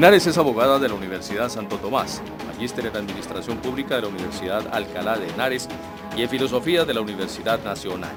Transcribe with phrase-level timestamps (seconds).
[0.00, 4.66] Linares es abogada de la Universidad Santo Tomás, magíster en Administración Pública de la Universidad
[4.72, 5.68] Alcalá de Henares
[6.16, 8.14] y en Filosofía de la Universidad Nacional.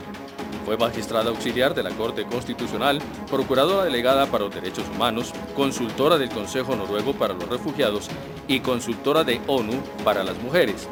[0.64, 6.30] Fue magistrada auxiliar de la Corte Constitucional, procuradora delegada para los derechos humanos, consultora del
[6.30, 8.07] Consejo Noruego para los Refugiados
[8.47, 9.74] y consultora de ONU
[10.06, 10.88] para las mujeres,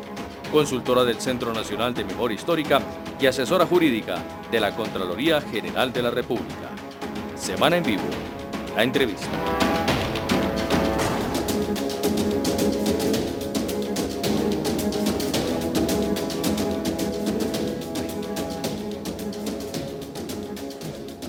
[0.51, 2.81] consultora del Centro Nacional de Memoria Histórica
[3.17, 4.17] y asesora jurídica
[4.51, 6.67] de la Contraloría General de la República.
[7.37, 8.03] Semana en vivo.
[8.75, 9.29] La entrevista.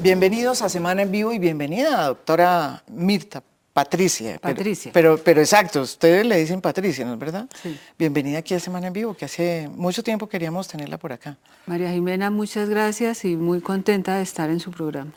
[0.02, 3.41] Bienvenidos a Semana en Vivo y bienvenida, doctora Mirta
[3.73, 4.37] Patricia.
[4.41, 4.91] Patricia.
[4.92, 7.48] Pero, pero, exacto, ustedes le dicen Patricia, ¿no es verdad?
[7.62, 7.78] Sí.
[7.97, 11.38] Bienvenida aquí a Semana en Vivo, que hace mucho tiempo queríamos tenerla por acá.
[11.66, 15.12] María Jimena, muchas gracias y muy contenta de estar en su programa.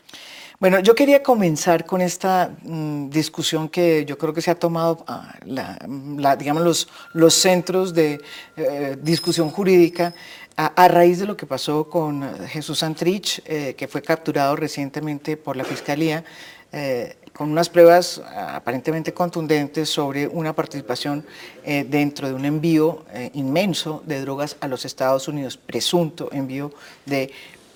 [0.60, 5.04] Bueno, yo quería comenzar con esta mm, discusión que yo creo que se ha tomado,
[5.08, 5.76] ah, la,
[6.16, 8.20] la, digamos, los, los centros de
[8.56, 10.14] eh, discusión jurídica
[10.56, 15.56] a, raíz de lo que pasó con Jesús Santrich, eh, que fue capturado recientemente por
[15.56, 16.24] la Fiscalía,
[16.72, 21.24] eh, con unas pruebas aparentemente contundentes sobre una participación
[21.64, 26.72] eh, dentro de un envío eh, inmenso de drogas a los Estados Unidos, presunto envío
[27.04, 27.30] de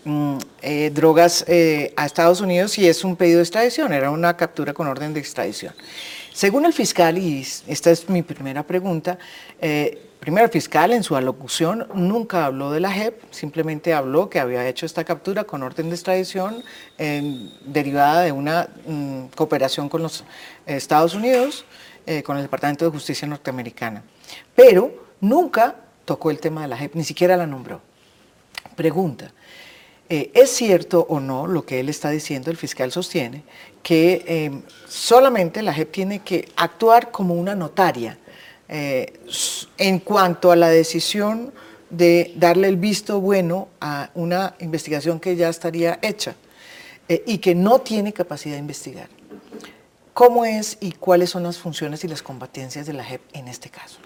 [0.04, 1.44] mm, eh, drogas
[1.96, 5.20] a Estados Unidos y es un pedido de extradición, era una captura con orden de
[5.20, 5.74] extradición.
[6.32, 9.18] Según el fiscal, y esta es mi primera pregunta,
[10.20, 14.68] Primero, el fiscal en su alocución nunca habló de la JEP, simplemente habló que había
[14.68, 16.62] hecho esta captura con orden de extradición
[16.98, 20.24] eh, derivada de una mm, cooperación con los
[20.66, 21.64] Estados Unidos,
[22.04, 24.02] eh, con el Departamento de Justicia norteamericana.
[24.54, 27.80] Pero nunca tocó el tema de la JEP, ni siquiera la nombró.
[28.76, 29.32] Pregunta,
[30.10, 33.42] eh, ¿es cierto o no lo que él está diciendo, el fiscal sostiene,
[33.82, 38.18] que solamente la JEP tiene que actuar como una notaria?
[38.72, 39.12] Eh,
[39.78, 41.52] en cuanto a la decisión
[41.90, 46.36] de darle el visto bueno a una investigación que ya estaría hecha
[47.08, 49.08] eh, y que no tiene capacidad de investigar.
[50.14, 53.70] ¿Cómo es y cuáles son las funciones y las competencias de la JEP en este
[53.70, 53.98] caso?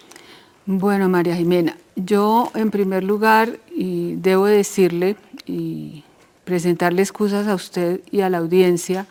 [0.64, 6.04] Bueno, María Jimena, yo en primer lugar y debo decirle y
[6.46, 9.06] presentarle excusas a usted y a la audiencia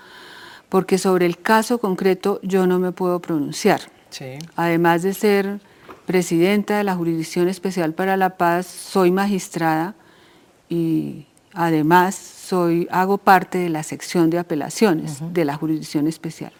[0.70, 3.82] porque sobre el caso concreto yo no me puedo pronunciar.
[4.14, 4.38] Sí.
[4.56, 5.60] Además de ser
[6.06, 9.96] presidenta de la Jurisdicción Especial para la Paz, soy magistrada
[10.70, 15.32] y además soy, hago parte de la sección de apelaciones uh -huh.
[15.32, 16.52] de la Jurisdicción Especial.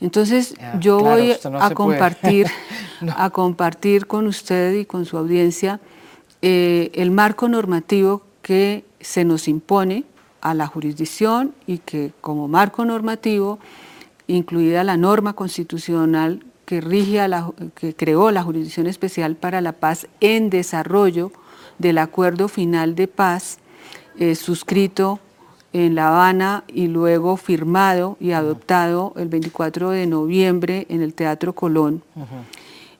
[0.00, 2.46] Entonces yo claro, voy no a compartir,
[3.00, 3.14] No.
[3.16, 5.80] a compartir con usted y con su audiencia
[6.42, 10.04] eh, el marco normativo que se nos impone
[10.40, 13.58] a la jurisdicción y que como marco normativo,
[14.26, 19.72] incluida la norma constitucional que rige a la, que creó la Jurisdicción Especial para la
[19.72, 21.32] Paz en desarrollo
[21.80, 23.58] del acuerdo final de paz
[24.20, 25.18] eh, suscrito
[25.72, 31.54] en La Habana y luego firmado y adoptado el 24 de noviembre en el Teatro
[31.56, 32.02] Colón.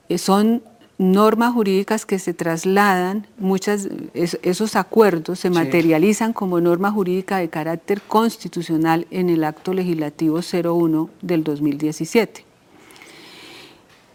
[0.08, 0.64] Eh, son
[0.98, 5.54] normas jurídicas que se trasladan, muchas, es- esos acuerdos se Sí.
[5.54, 12.49] materializan como norma jurídica de carácter constitucional en el acto legislativo 01 del 2017.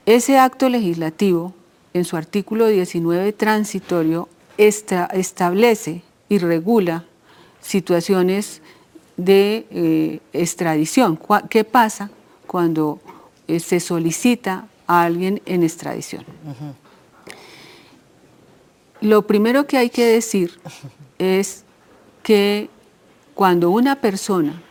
[0.06, 1.54] Ese acto legislativo,
[1.94, 4.28] en su artículo 19 transitorio,
[4.58, 7.06] esta- establece y regula
[7.62, 8.62] situaciones
[9.18, 11.18] de eh, extradición.
[11.50, 12.10] ¿Qué pasa
[12.46, 13.00] cuando
[13.48, 16.26] eh, se solicita a alguien en extradición?
[19.02, 20.60] Lo primero que hay que decir
[21.18, 21.64] es
[22.24, 22.70] que
[23.34, 24.62] cuando una persona,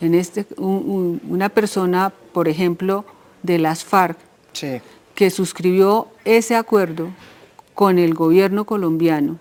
[0.00, 3.04] en este, un- un- una persona, por ejemplo,
[3.42, 4.18] de las FARC,
[4.52, 4.80] Sí,
[5.14, 7.08] que suscribió ese acuerdo
[7.74, 9.38] con el gobierno colombiano,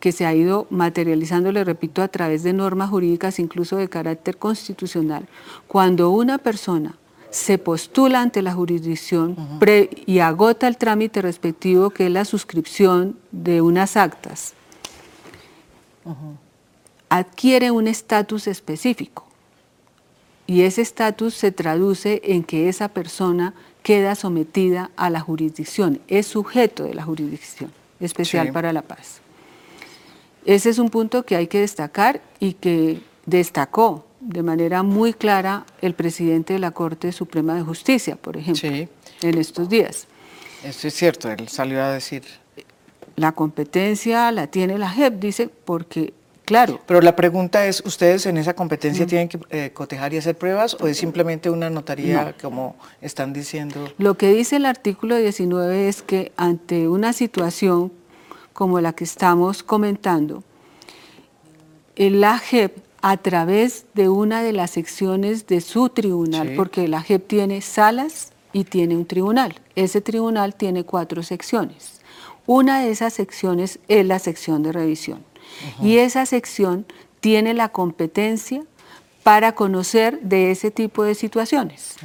[0.00, 4.38] que se ha ido materializando, le repito, a través de normas jurídicas, incluso de carácter
[4.38, 5.28] constitucional.
[5.68, 6.96] Cuando una persona
[7.30, 13.16] se postula ante la jurisdicción pre- y agota el trámite respectivo, que es la suscripción
[13.30, 14.54] de unas actas,
[17.08, 19.26] adquiere un estatus específico.
[20.50, 23.54] Y ese estatus se traduce en que esa persona
[23.84, 27.70] queda sometida a la jurisdicción, es sujeto de la jurisdicción
[28.00, 28.52] especial Sí.
[28.52, 29.20] para la paz.
[30.44, 35.66] Ese es un punto que hay que destacar y que destacó de manera muy clara
[35.82, 38.88] el presidente de la Corte Suprema de Justicia, por ejemplo, Sí.
[39.22, 40.08] en estos días.
[40.64, 42.24] eso es cierto, él salió a decir.
[43.14, 46.12] La competencia la tiene la JEP, dice, porque
[46.50, 46.80] Claro.
[46.84, 50.76] Pero la pregunta es, ¿ustedes en esa competencia tienen que eh, cotejar y hacer pruebas
[50.80, 53.88] o es simplemente una notaría como están diciendo?
[53.98, 57.92] Lo que dice el artículo 19 es que ante una situación
[58.52, 60.42] como la que estamos comentando,
[61.94, 67.28] el AGEP a través de una de las secciones de su tribunal, porque la JEP
[67.28, 69.54] tiene salas y tiene un tribunal.
[69.76, 72.00] Ese tribunal tiene cuatro secciones.
[72.44, 75.29] Una de esas secciones es la sección de revisión.
[75.82, 76.86] Y esa sección
[77.20, 78.62] tiene la competencia
[79.22, 81.96] para conocer de ese tipo de situaciones.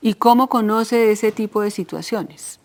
[0.00, 2.60] ¿Y cómo conoce de ese tipo de situaciones?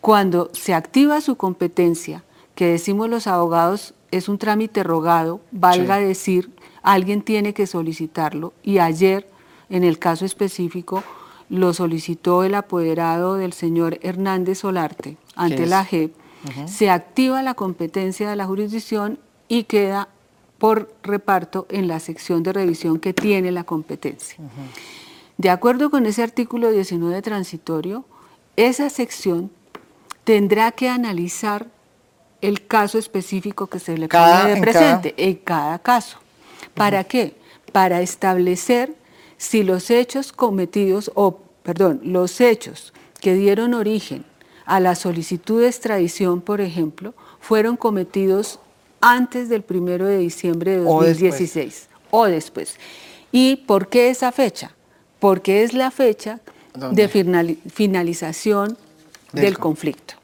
[0.00, 6.50] Cuando se activa su competencia, que decimos los abogados es un trámite rogado, valga decir
[6.82, 8.52] alguien tiene que solicitarlo.
[8.62, 9.28] Y ayer,
[9.68, 11.02] en el caso específico,
[11.48, 16.14] lo solicitó el apoderado del señor Hernández Solarte ante la JEP,
[16.66, 20.08] se activa la competencia de la jurisdicción y queda
[20.58, 24.36] por reparto en la sección de revisión que tiene la competencia.
[25.36, 28.04] De acuerdo con ese artículo 19 transitorio,
[28.56, 29.50] esa sección
[30.24, 31.68] tendrá que analizar
[32.40, 36.18] el caso específico que se le pone de presente en cada caso.
[36.74, 37.36] ¿Para qué?
[37.72, 38.94] Para establecer
[39.36, 44.24] si los hechos cometidos, o perdón, los hechos que dieron origen
[44.66, 48.60] a la solicitud de extradición, por ejemplo, fueron cometidos
[49.00, 52.76] antes del primero de diciembre de 2016 o después.
[53.32, 54.72] ¿Y por qué esa fecha?
[55.20, 56.40] Porque es la fecha
[56.92, 58.76] de finalización
[59.32, 60.14] del conflicto.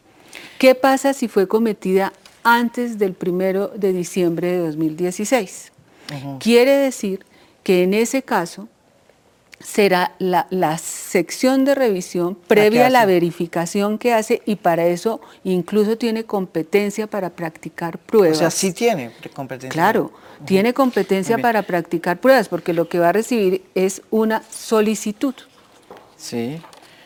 [0.58, 2.12] ¿Qué pasa si fue cometida
[2.42, 5.72] antes del primero de diciembre de 2016?
[6.38, 7.24] Quiere decir
[7.62, 8.68] que en ese caso
[9.60, 10.46] será la,
[11.14, 17.06] sección de revisión previa a la verificación que hace y para eso incluso tiene competencia
[17.06, 18.38] para practicar pruebas.
[18.38, 19.70] O sea, sí tiene competencia.
[19.70, 20.10] Claro,
[20.44, 25.36] tiene competencia para practicar pruebas porque lo que va a recibir es una solicitud.
[26.16, 26.60] Sí.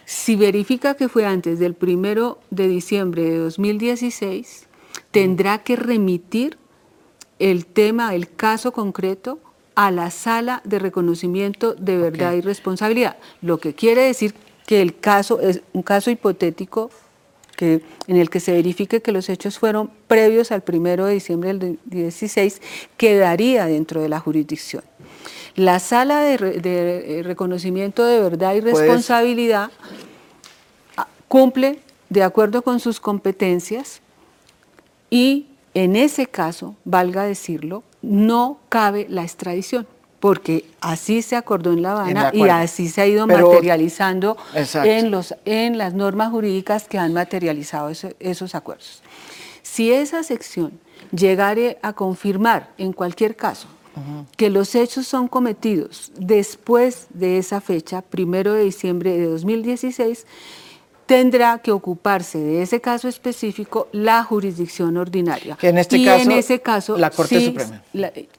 [0.06, 4.69] Si verifica que fue antes del primero de diciembre de 2016,
[5.11, 6.56] tendrá que remitir
[7.38, 9.38] el tema, el caso concreto,
[9.78, 14.34] a la sala de reconocimiento de verdad y responsabilidad, lo que quiere decir
[14.66, 16.90] que el caso es un caso hipotético
[17.54, 21.54] que, en el que se verifique que los hechos fueron previos al primero de diciembre
[21.54, 22.60] del 16,
[22.96, 24.82] quedaría dentro de la jurisdicción.
[25.54, 29.70] La sala de, de reconocimiento de verdad y responsabilidad
[30.96, 31.78] ah, cumple
[32.08, 34.00] de acuerdo con sus competencias
[35.08, 35.46] y
[35.78, 39.86] en ese caso, valga decirlo, no cabe la extradición,
[40.20, 45.34] porque así se acordó en La Habana y así se ha ido materializando en, los,
[45.44, 49.02] en las normas jurídicas que han materializado esos acuerdos.
[49.62, 50.72] Si esa sección
[51.12, 53.69] llegare a confirmar en cualquier caso
[54.36, 60.25] que los hechos son cometidos después de esa fecha, primero de diciembre de 2016,
[61.08, 65.56] tendrá que ocuparse de ese caso específico la jurisdicción ordinaria.
[65.62, 67.82] en este y caso, en ese caso la Corte Suprema.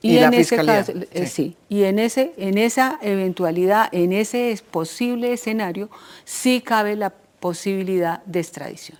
[0.03, 1.55] y, en ese caso, eh, sí.
[1.67, 5.89] Y en, ese, en esa eventualidad, en ese posible escenario,
[6.25, 8.99] sí cabe la posibilidad de extradición.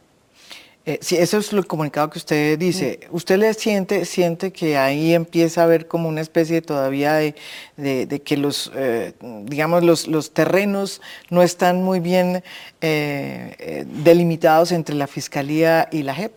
[0.89, 3.01] Eh, sí, eso es el comunicado que usted dice.
[3.11, 7.35] ¿Usted le siente, siente que ahí empieza a haber como una especie todavía de,
[8.25, 12.43] que los, eh, digamos, los, terrenos no están muy bien
[12.81, 16.35] eh, delimitados entre la Fiscalía y la JEP?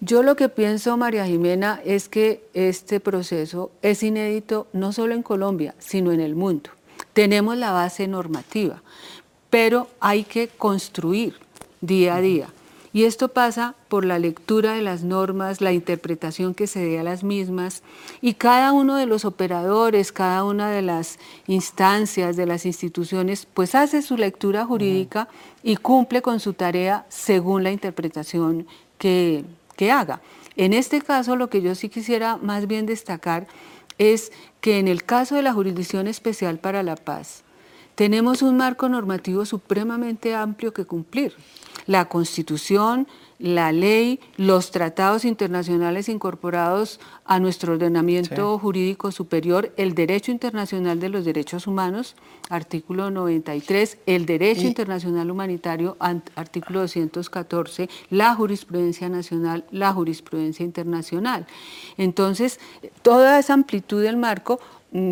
[0.00, 5.22] Yo lo que pienso, María Jimena, es que este proceso es inédito no solo en
[5.22, 6.70] Colombia, sino en el mundo.
[7.12, 8.82] Tenemos la base normativa,
[9.50, 11.36] pero hay que construir
[11.80, 12.48] día a día.
[12.92, 17.02] Y esto pasa por la lectura de las normas, la interpretación que se dé a
[17.02, 17.82] las mismas
[18.20, 23.74] y cada uno de los operadores, cada una de las instancias, de las instituciones, pues
[23.74, 25.28] hace su lectura jurídica
[25.62, 28.66] y cumple con su tarea según la interpretación
[28.96, 29.44] que,
[29.76, 30.22] que haga.
[30.56, 33.46] En este caso, lo que yo sí quisiera más bien destacar
[33.98, 37.42] es que en el caso de la Jurisdicción Especial para la Paz,
[37.94, 41.34] tenemos un marco normativo supremamente amplio que cumplir
[41.88, 50.30] la Constitución, la ley, los tratados internacionales incorporados a nuestro ordenamiento jurídico superior, el derecho
[50.30, 52.14] internacional de los derechos humanos,
[52.50, 55.96] artículo 93, el derecho internacional humanitario,
[56.34, 61.46] artículo 214, la jurisprudencia nacional, la jurisprudencia internacional.
[61.96, 62.60] Entonces,
[63.02, 64.60] toda esa amplitud del marco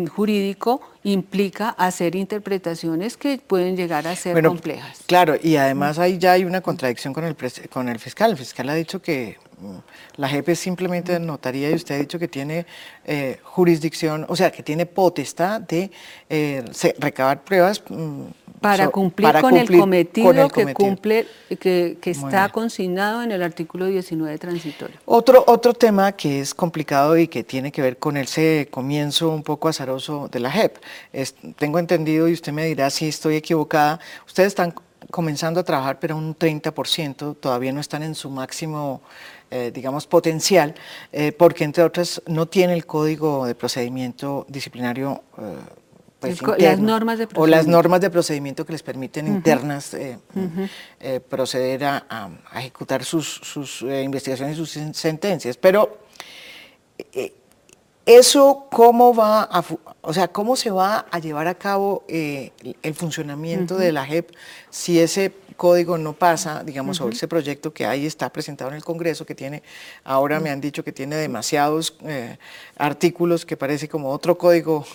[0.09, 4.99] jurídico implica hacer interpretaciones que pueden llegar a ser complejas.
[5.05, 7.35] Claro, y además ahí ya hay una contradicción con el,
[7.69, 8.31] con el fiscal.
[8.31, 9.37] El fiscal ha dicho que
[10.17, 12.65] la JEP es simplemente notaría y usted ha dicho que tiene
[13.05, 15.91] eh, jurisdicción, o sea, que tiene potestad de
[16.29, 16.63] eh,
[16.99, 17.81] recabar pruebas.
[17.89, 18.25] Mm,
[18.61, 21.27] para, cumplir, con el cometido que cumple,
[21.59, 24.97] que, que está consignado en el artículo 19 transitorio.
[25.05, 29.43] Otro, otro tema que es complicado y que tiene que ver con ese comienzo un
[29.43, 30.77] poco azaroso de la JEP.
[31.13, 34.73] Es, tengo entendido, y usted me dirá si estoy equivocada, ustedes están
[35.11, 39.01] comenzando a trabajar, pero un 30%, todavía no están en su máximo,
[39.51, 40.75] eh, digamos, potencial,
[41.11, 45.23] eh, porque entre otras no tiene el código de procedimiento disciplinario.
[45.37, 45.41] Eh,
[46.19, 49.95] pues, las normas de o las normas de procedimiento que les permiten internas
[51.29, 55.57] proceder a, ejecutar sus, sus investigaciones y sus sentencias.
[55.57, 55.99] Pero
[58.07, 59.61] ¿Eso cómo va a,
[60.07, 64.31] o sea, cómo se va a llevar a cabo eh, el funcionamiento de la JEP
[64.69, 68.85] si ese código no pasa, digamos, sobre ese proyecto que ahí está presentado en el
[68.85, 69.63] Congreso, que tiene,
[70.05, 72.37] ahora me han dicho que tiene demasiados eh,
[72.77, 74.85] artículos, que parece como otro código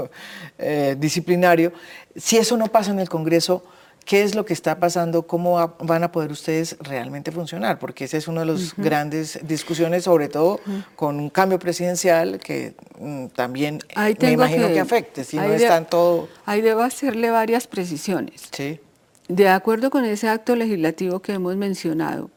[0.58, 1.72] eh, disciplinario.
[2.14, 3.64] Si eso no pasa en el Congreso,
[4.08, 8.16] qué es lo que está pasando, cómo van a poder ustedes realmente funcionar, porque esa
[8.16, 10.60] es una de las grandes discusiones, sobre todo
[10.96, 16.26] con un cambio presidencial que mm, también me imagino que, afecte, si no están todo...
[16.46, 18.48] Ahí debo hacerle varias precisiones.
[18.50, 18.80] Sí.
[19.28, 22.30] De acuerdo con ese acto legislativo que hemos mencionado,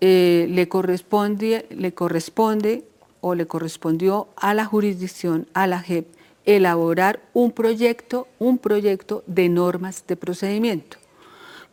[0.00, 2.84] eh, le, corresponde, le corresponde
[3.20, 6.06] o le correspondió a la jurisdicción, a la JEP,
[6.48, 10.96] elaborar un proyecto, un proyecto de normas de procedimiento,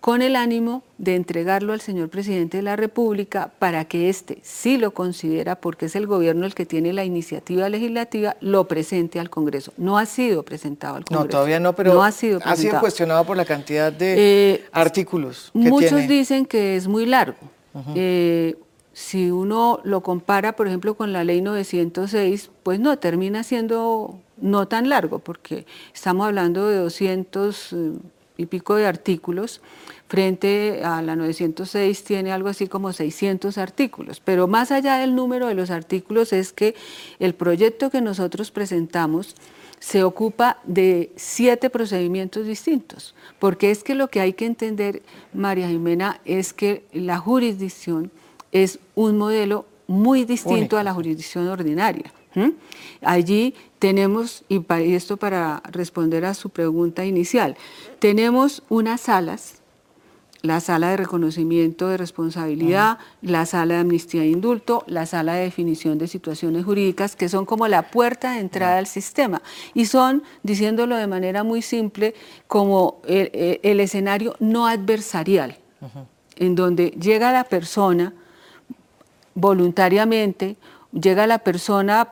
[0.01, 4.77] con el ánimo de entregarlo al señor presidente de la República para que éste, si
[4.77, 9.29] lo considera, porque es el gobierno el que tiene la iniciativa legislativa, lo presente al
[9.29, 9.71] Congreso.
[9.77, 11.23] No ha sido presentado al Congreso.
[11.23, 12.39] No, todavía no, pero ha, sido
[12.81, 15.51] cuestionado por la cantidad de eh, artículos.
[15.53, 17.37] Que muchos dicen que es muy largo
[18.95, 24.67] si uno lo compara, por ejemplo, con la ley 906, pues no, termina siendo no
[24.67, 27.91] tan largo, porque estamos hablando de 200 eh,
[28.37, 29.61] y pico de artículos,
[30.07, 35.47] frente a la 906 tiene algo así como 600 artículos, pero más allá del número
[35.47, 36.75] de los artículos es que
[37.19, 39.35] el proyecto que nosotros presentamos
[39.79, 45.01] se ocupa de siete procedimientos distintos, porque es que lo que hay que entender,
[45.33, 48.11] María Jimena, es que la jurisdicción
[48.51, 52.11] es un modelo muy distinto a la jurisdicción ordinaria.
[53.01, 54.63] Allí tenemos, y
[54.93, 57.55] esto para responder a su pregunta inicial,
[57.99, 59.61] tenemos unas salas,
[60.45, 65.43] la sala de reconocimiento de responsabilidad, la sala de amnistía e indulto, la sala de
[65.43, 69.41] definición de situaciones jurídicas, que son como la puerta de entrada al sistema.
[69.73, 72.13] Y son, diciéndolo de manera muy simple,
[72.47, 75.57] como el, escenario no adversarial,
[76.35, 78.13] en donde llega la persona,
[79.33, 80.57] voluntariamente,
[80.93, 82.07] llega la persona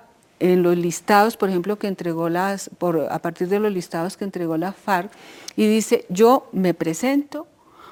[0.51, 4.25] en los listados, por ejemplo, que entregó las, por, a partir de los listados que
[4.25, 5.09] entregó la FARC,
[5.55, 7.47] y dice, yo me presento,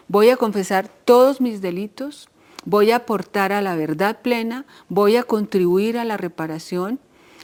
[0.10, 2.28] voy a confesar todos mis delitos,
[2.66, 7.00] voy a aportar a la verdad plena, voy a contribuir a la reparación,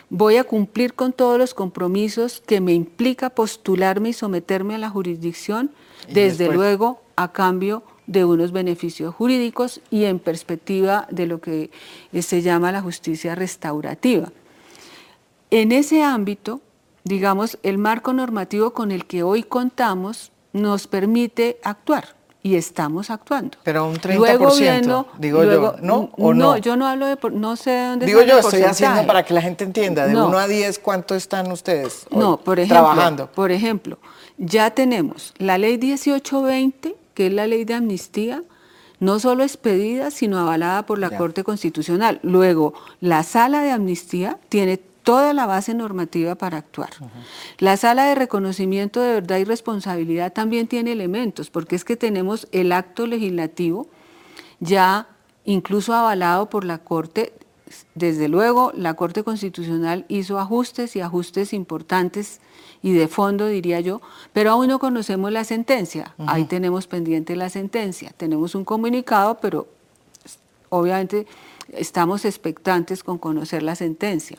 [0.10, 4.90] voy a cumplir con todos los compromisos que me implica postularme y someterme a la
[4.90, 5.72] jurisdicción,
[6.12, 11.72] desde luego a cambio de unos beneficios jurídicos y en perspectiva de lo que
[12.12, 14.34] eh, se llama la justicia restaurativa.
[15.51, 16.62] En ese ámbito,
[17.04, 23.58] digamos, el marco normativo con el que hoy contamos nos permite actuar y estamos actuando.
[23.63, 26.10] Pero un 30%, luego viendo, digo yo, ¿no?
[26.18, 29.24] ¿O no, no, yo no hablo de, no sé dónde Digo yo, estoy haciendo para
[29.24, 33.32] que la gente entienda, de 1 a 10, ¿cuánto están ustedes no, por ejemplo, trabajando?
[33.32, 34.00] Por ejemplo,
[34.38, 38.44] ya tenemos la ley 1820 que es la ley de amnistía,
[39.00, 42.20] no solo expedida, sino avalada por la Corte Constitucional.
[42.22, 46.90] Luego, la sala de amnistía tiene toda la base normativa para actuar.
[47.60, 52.50] La sala de reconocimiento de verdad y responsabilidad también tiene elementos, porque es que tenemos
[52.52, 53.88] el acto legislativo
[54.60, 55.08] ya
[55.46, 57.32] incluso avalado por la Corte.
[57.96, 62.42] Desde luego, la Corte Constitucional hizo ajustes y ajustes importantes
[62.84, 64.02] y de fondo, diría yo,
[64.34, 66.16] pero aún no conocemos la sentencia.
[66.26, 68.12] Ahí tenemos pendiente la sentencia.
[68.18, 69.70] Tenemos un comunicado, pero
[70.68, 71.28] obviamente
[71.72, 74.38] estamos expectantes con conocer la sentencia.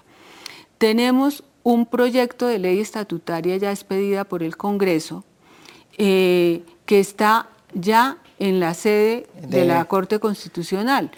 [0.78, 5.24] Tenemos un proyecto de ley estatutaria ya expedida por el Congreso
[5.98, 9.58] eh, que está ya en la sede de...
[9.58, 11.10] de la Corte Constitucional.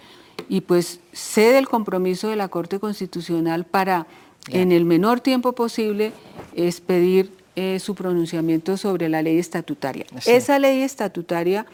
[0.49, 4.07] Y pues cede el compromiso de la Corte Constitucional para
[4.49, 6.13] en el menor tiempo posible
[6.55, 10.07] es pedir eh, su pronunciamiento sobre la ley estatutaria.
[10.25, 11.67] Esa ley estatutaria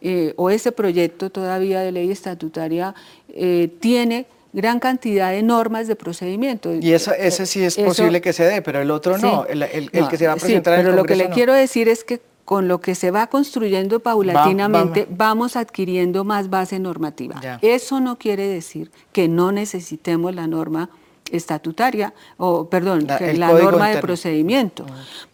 [0.00, 2.94] eh, o ese proyecto todavía de ley estatutaria
[3.28, 6.72] eh, tiene gran cantidad de normas de procedimiento.
[6.74, 10.16] Y eso, ese sí es posible que se dé, pero el otro no, el, que
[10.16, 12.80] se va a presentar sí, pero lo que le quiero decir es que con lo
[12.80, 17.40] que se va construyendo paulatinamente, vamos adquiriendo más base normativa.
[17.62, 20.90] Eso no quiere decir que no necesitemos la norma
[21.32, 24.86] estatutaria, o perdón, la, norma de procedimiento.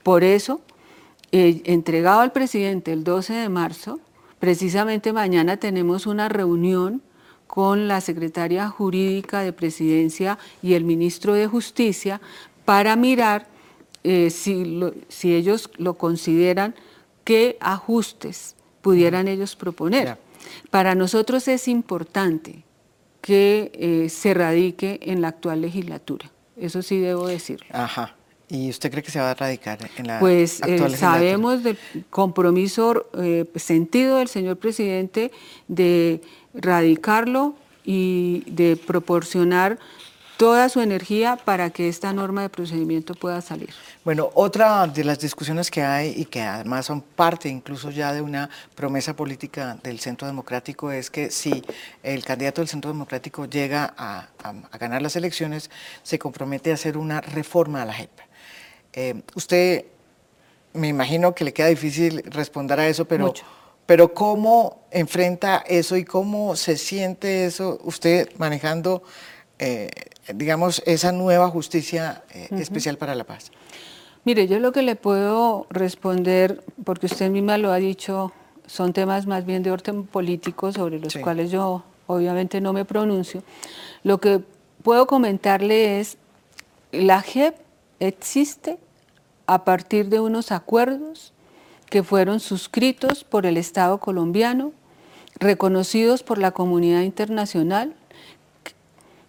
[0.02, 0.60] Por eso,
[1.32, 3.98] eh, entregado al presidente el 12 de marzo,
[4.38, 7.02] precisamente mañana tenemos una reunión
[7.50, 12.20] con la secretaria jurídica de presidencia y el ministro de justicia
[12.64, 13.48] para mirar
[14.04, 16.76] eh, si, si ellos lo consideran
[17.24, 20.16] qué ajustes pudieran ellos proponer.
[20.70, 22.62] Para nosotros es importante
[23.20, 26.30] que eh, se radique en la actual legislatura.
[26.56, 27.66] Eso sí debo decirlo.
[27.72, 28.14] Ajá.
[28.50, 31.78] ¿Y usted cree que se va a radicar en la pues, eh, Pues sabemos del
[32.10, 35.30] compromiso eh, sentido del señor presidente
[35.68, 36.20] de
[36.54, 37.54] radicarlo
[37.84, 39.78] y de proporcionar
[40.40, 43.74] toda su energía para que esta norma de procedimiento pueda salir.
[44.06, 48.22] Bueno, otra de las discusiones que hay y que además son parte incluso ya de
[48.22, 51.62] una promesa política del Centro Democrático es que si
[52.02, 54.28] el candidato del Centro Democrático llega a,
[54.78, 55.70] ganar las elecciones,
[56.02, 58.10] se compromete a hacer una reforma a la JEP.
[58.94, 59.84] Eh, usted,
[60.72, 63.34] me imagino que le queda difícil responder a eso, pero...
[63.90, 69.02] Pero ¿cómo enfrenta eso y cómo se siente eso usted manejando
[69.58, 69.90] eh,
[70.32, 73.50] digamos, esa nueva justicia eh, especial para la paz?
[74.24, 78.30] Mire, yo lo que le puedo responder, porque usted misma lo ha dicho,
[78.64, 83.42] son temas más bien de orden político sobre los cuales yo obviamente no me pronuncio.
[84.04, 84.40] Lo que
[84.84, 86.16] puedo comentarle es,
[86.92, 87.56] la JEP
[87.98, 88.78] existe
[89.48, 91.32] a partir de unos acuerdos
[91.90, 94.72] que fueron suscritos por el Estado colombiano,
[95.38, 97.94] reconocidos por la comunidad internacional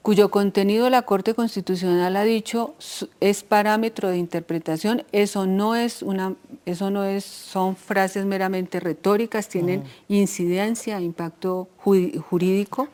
[0.01, 2.73] cuyo contenido la Corte Constitucional ha dicho
[3.19, 9.47] es parámetro de interpretación, eso no es una eso no es son frases meramente retóricas,
[9.47, 12.87] tienen incidencia, impacto jurídico.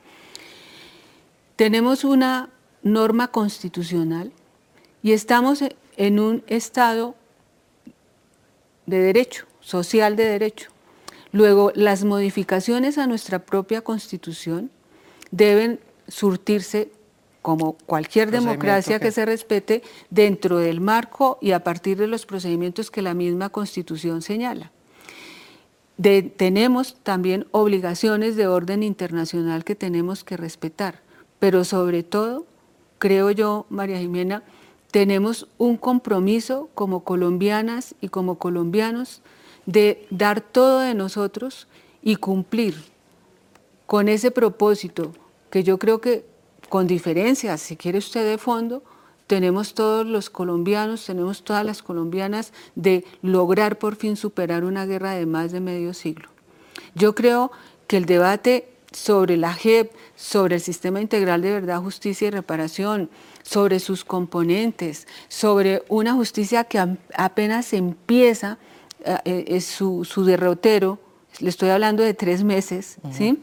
[1.56, 2.50] Tenemos una
[2.84, 4.32] norma constitucional
[5.02, 5.64] y estamos
[5.96, 7.16] en un estado
[8.86, 10.70] de derecho, social de derecho.
[11.34, 14.72] Luego, las modificaciones a nuestra propia constitución
[15.30, 16.90] deben surtirse
[17.42, 22.90] como cualquier democracia que se respete dentro del marco y a partir de los procedimientos
[22.90, 24.72] que la misma Constitución señala.
[25.98, 31.02] tenemos también obligaciones de orden internacional que tenemos que respetar,
[31.40, 32.46] pero sobre todo,
[33.00, 34.44] creo yo, María Jimena,
[34.92, 39.22] tenemos un compromiso como colombianas y como colombianos
[39.68, 41.68] de dar todo de nosotros
[42.02, 42.76] y cumplir
[43.86, 45.12] con ese propósito
[45.52, 46.26] que yo creo que
[46.70, 48.82] con diferencias, si quiere usted de fondo,
[49.28, 55.12] tenemos todos los colombianos, tenemos todas las colombianas de lograr por fin superar una guerra
[55.12, 56.30] de más de medio siglo.
[56.96, 57.52] Yo creo
[57.88, 63.10] que el debate sobre la JEP, sobre el sistema integral de verdad, justicia y reparación,
[63.44, 68.58] sobre sus componentes, sobre una justicia que apenas empieza
[69.08, 71.00] eh, eh, su, derrotero,
[71.40, 73.42] le estoy hablando de tres meses, ¿sí?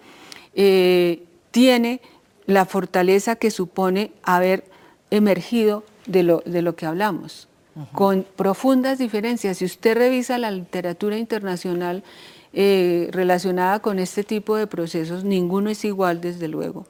[0.55, 2.01] Eh, tiene
[2.47, 4.65] la fortaleza que supone haber
[5.11, 7.49] emergido de lo, de lo que hablamos,
[7.93, 9.59] con profundas diferencias.
[9.59, 12.05] Si usted revisa la literatura internacional
[12.53, 16.87] eh, relacionada con este tipo de procesos, ninguno es igual, desde luego.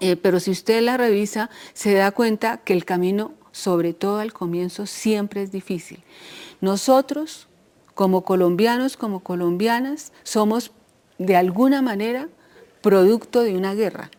[0.00, 4.32] Eh, pero si usted la revisa, se da cuenta que el camino, sobre todo al
[4.32, 6.02] comienzo, siempre es difícil.
[6.62, 7.46] Nosotros,
[8.00, 10.70] como colombianos, como colombianas, somos
[11.18, 12.28] de alguna manera
[12.80, 14.10] producto de una guerra.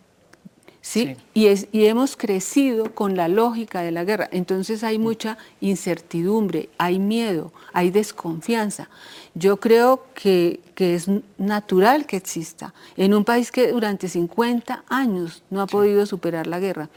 [0.82, 1.16] ¿sí?
[1.34, 4.30] Y, es, y hemos crecido con la lógica de la guerra.
[4.32, 8.88] Entonces hay mucha incertidumbre, hay miedo, hay desconfianza.
[9.34, 11.08] Yo creo que, que es
[11.40, 16.60] natural que exista en un país que durante 50 años no ha podido superar la
[16.60, 16.88] guerra.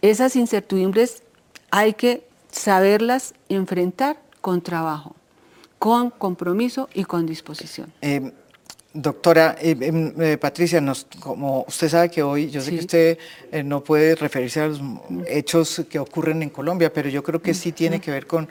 [0.00, 1.22] Esas incertidumbres
[1.70, 5.14] hay que saberlas enfrentar con trabajo,
[5.78, 7.92] con compromiso y con disposición.
[8.00, 8.32] Eh,
[8.94, 13.18] Doctora eh, em, eh, Patricia, nos, como usted sabe que hoy, yo sé que usted
[13.52, 14.80] eh, no puede referirse a los
[15.26, 18.48] hechos que ocurren en Colombia, pero yo creo que sí tiene que ver con,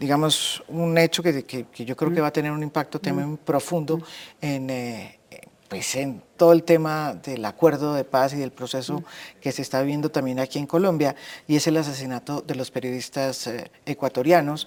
[0.00, 4.02] digamos, un hecho que, que, yo creo que va a tener un impacto también profundo
[4.40, 4.68] en,
[5.68, 9.04] pues en todo el tema del acuerdo de paz y del proceso
[9.40, 11.14] que se está viviendo también aquí en Colombia,
[11.46, 13.50] y es el asesinato de los periodistas
[13.84, 14.66] ecuatorianos.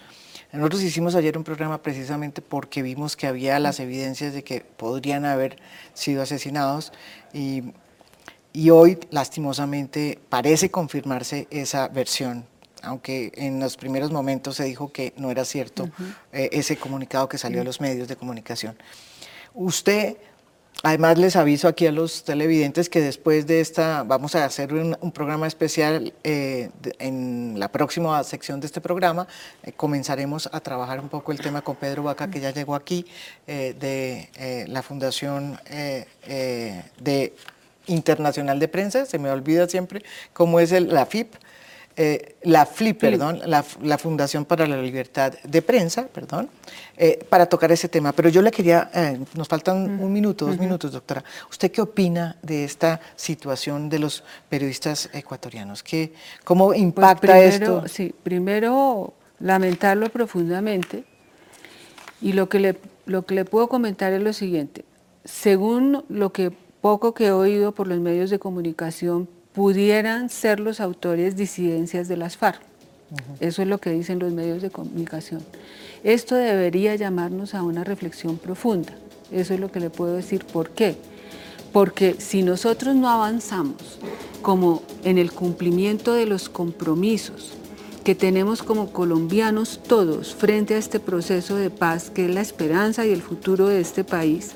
[0.55, 5.25] Nosotros hicimos ayer un programa precisamente porque vimos que había las evidencias de que podrían
[5.25, 5.57] haber
[5.93, 6.93] sido asesinados
[7.33, 7.73] y,
[8.53, 12.45] y hoy, lastimosamente, parece confirmarse esa versión
[12.85, 15.89] aunque en los primeros momentos se dijo que no era cierto
[16.31, 18.77] eh, ese comunicado que salió a los medios de comunicación.
[19.53, 20.17] Usted,
[20.83, 25.11] además les aviso aquí a los televidentes que después de esta, vamos a hacer un,
[25.11, 29.27] programa especial eh, en la próxima sección de este programa,
[29.63, 33.05] eh, comenzaremos a trabajar un poco el tema con Pedro Vaca, que ya llegó aquí,
[33.47, 37.33] de la Fundación de
[37.87, 41.35] Internacional de Prensa, se me olvida siempre cómo es el, la FIP,
[41.97, 46.49] eh, la FLIP, perdón, la, Fundación para la Libertad de Prensa, perdón,
[46.97, 48.11] eh, para tocar ese tema.
[48.11, 51.23] Pero yo le quería, eh, nos faltan un minuto, dos minutos, doctora.
[51.49, 55.83] ¿Usted qué opina de esta situación de los periodistas ecuatorianos?
[55.83, 56.11] ¿Qué,
[56.43, 57.87] ¿Cómo pues impacta esto?
[57.87, 61.05] Sí, primero lamentarlo profundamente
[62.21, 64.83] y lo que, le, lo que le puedo comentar es lo siguiente.
[65.23, 70.79] Según lo que poco que he oído por los medios de comunicación, pudieran ser los
[70.81, 72.61] autores disidencias de las FARC.
[73.39, 75.41] Eso es lo que dicen los medios de comunicación.
[76.03, 78.93] Esto debería llamarnos a una reflexión profunda.
[79.31, 80.43] Eso es lo que le puedo decir.
[80.45, 80.97] ¿Por qué?
[81.71, 83.99] Porque si nosotros no avanzamos
[84.41, 87.53] como en el cumplimiento de los compromisos
[88.03, 93.05] que tenemos como colombianos todos frente a este proceso de paz, que es la esperanza
[93.05, 94.51] y el futuro de este país,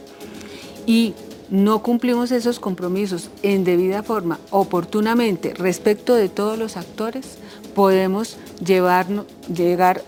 [0.85, 1.15] y
[1.49, 7.37] no cumplimos esos compromisos en debida forma, oportunamente, respecto de todos los actores,
[7.75, 10.03] podemos llevarnos, llegar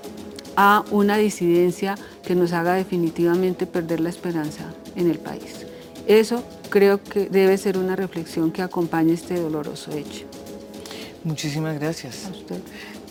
[0.55, 5.65] a una disidencia que nos haga definitivamente perder la esperanza en el país.
[6.07, 10.25] Eso creo que debe ser una reflexión que acompañe este doloroso hecho.
[11.23, 12.25] Muchísimas gracias.
[12.25, 12.61] A usted.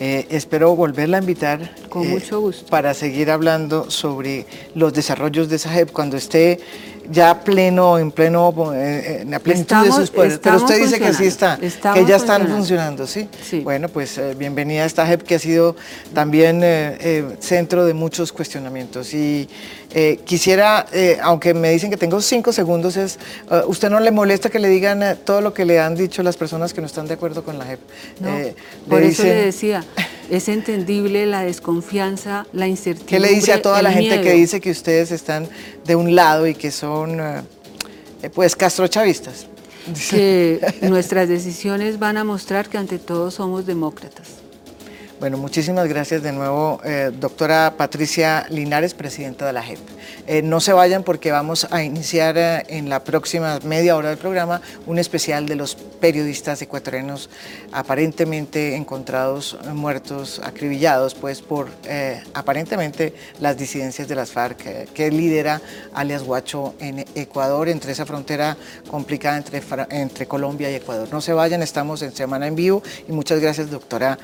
[0.03, 1.75] Eh, espero volverla a invitar.
[1.87, 2.65] Con mucho eh, gusto.
[2.71, 6.59] Para seguir hablando sobre los desarrollos de SAGEP cuando esté
[7.09, 10.39] ya pleno, en pleno, eh, en la plenitud de sus poderes.
[10.39, 13.27] Pero usted dice que sí está, que ya están funcionando, ¿sí?
[13.63, 15.75] Bueno, pues eh, bienvenida a esta JEP que ha sido
[16.13, 19.13] también eh, centro de muchos cuestionamientos.
[19.13, 19.47] Y
[20.23, 20.85] quisiera,
[21.21, 23.19] aunque me dicen que tengo cinco segundos, es,
[23.67, 26.73] ¿usted no le molesta que le digan todo lo que le han dicho las personas
[26.73, 27.79] que no están de acuerdo con la JEP?
[28.21, 28.29] No,
[28.87, 29.83] por eso le decía,
[30.31, 33.17] es entendible la desconfianza, la incertidumbre.
[33.17, 35.47] ¿Qué le dice a toda la gente que dice que ustedes están
[35.85, 39.47] de un lado y que son eh, pues castrochavistas?
[40.09, 44.40] Que nuestras decisiones van a mostrar que ante todo somos demócratas.
[45.21, 49.77] Bueno, muchísimas gracias de nuevo, eh, doctora Patricia Linares, presidenta de la JEP.
[50.25, 54.17] Eh, no se vayan porque vamos a iniciar eh, en la próxima media hora del
[54.17, 57.29] programa un especial de los periodistas ecuatorianos
[57.71, 61.67] aparentemente encontrados muertos, acribillados, pues por
[62.33, 65.61] aparentemente las disidencias de las FARC que lidera
[65.93, 68.57] alias Guacho en Ecuador, entre esa frontera
[68.89, 71.09] complicada entre, entre Colombia y Ecuador.
[71.11, 74.17] No se vayan, estamos en Semana en Vivo y muchas gracias, doctora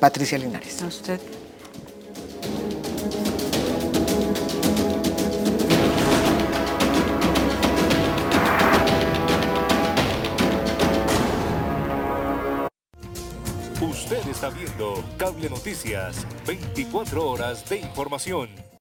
[0.00, 0.31] Patricia.
[0.38, 0.82] Linares.
[0.82, 1.20] A usted.
[13.80, 18.71] Usted está viendo Cable Noticias, 24 horas de información.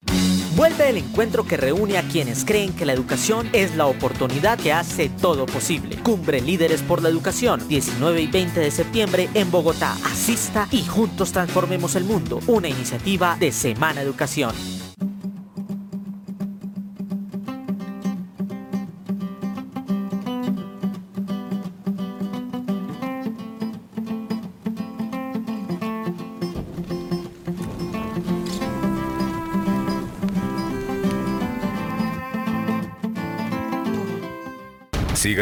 [0.56, 4.74] Vuelve el encuentro que reúne a quienes creen que la educación es la oportunidad que
[4.74, 5.98] hace todo posible.
[6.04, 9.96] Cumbre Líderes por la Educación, 19 y 20 de septiembre en Bogotá.
[10.04, 12.40] Asista y juntos transformemos el mundo.
[12.48, 14.81] Una iniciativa de Semana Educación.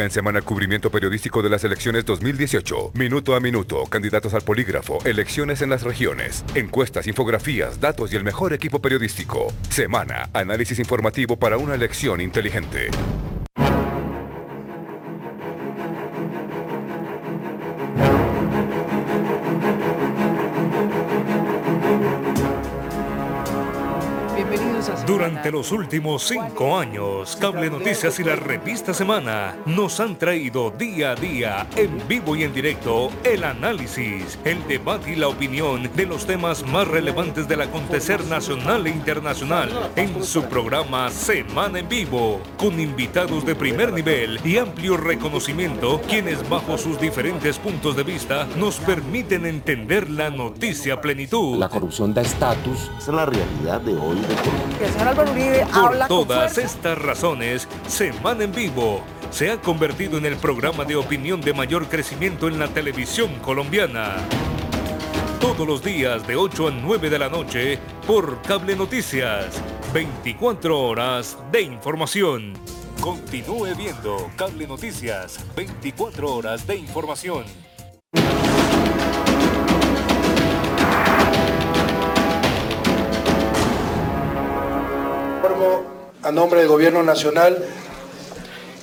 [0.03, 2.91] En semana cubrimiento periodístico de las elecciones 2018.
[2.93, 8.23] Minuto a minuto, candidatos al polígrafo, elecciones en las regiones, encuestas, infografías, datos y el
[8.23, 9.51] mejor equipo periodístico.
[9.69, 12.89] Semana, análisis informativo para una elección inteligente.
[25.39, 31.11] Durante los últimos cinco años, Cable Noticias y la revista Semana nos han traído día
[31.11, 36.05] a día, en vivo y en directo, el análisis, el debate y la opinión de
[36.05, 42.41] los temas más relevantes del acontecer nacional e internacional en su programa Semana en Vivo,
[42.57, 48.45] con invitados de primer nivel y amplio reconocimiento, quienes bajo sus diferentes puntos de vista
[48.57, 51.57] nos permiten entender la noticia plenitud.
[51.57, 55.65] La corrupción da estatus, esa es la realidad de hoy de Colombia señor Álvaro Uribe
[55.65, 60.95] Por habla todas estas razones, Semana en Vivo se ha convertido en el programa de
[60.95, 64.17] opinión de mayor crecimiento en la televisión colombiana.
[65.39, 69.61] Todos los días de 8 a 9 de la noche por Cable Noticias.
[69.93, 72.53] 24 horas de información.
[72.99, 75.39] Continúe viendo Cable Noticias.
[75.55, 77.68] 24 horas de información.
[86.29, 87.57] A nombre del Gobierno Nacional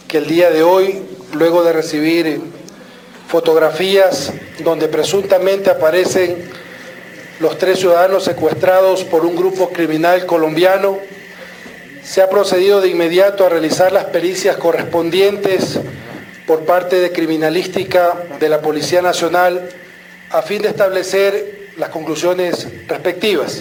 [0.08, 1.00] que el día de hoy,
[1.32, 2.40] luego de recibir
[3.28, 4.32] fotografías
[4.64, 6.50] donde presuntamente aparecen
[7.38, 10.98] los tres ciudadanos secuestrados por un grupo criminal colombiano,
[12.02, 15.78] se ha procedido de inmediato a realizar las pericias correspondientes
[16.48, 19.68] por parte de criminalística de la Policía Nacional
[20.30, 23.60] a fin de establecer las conclusiones respectivas.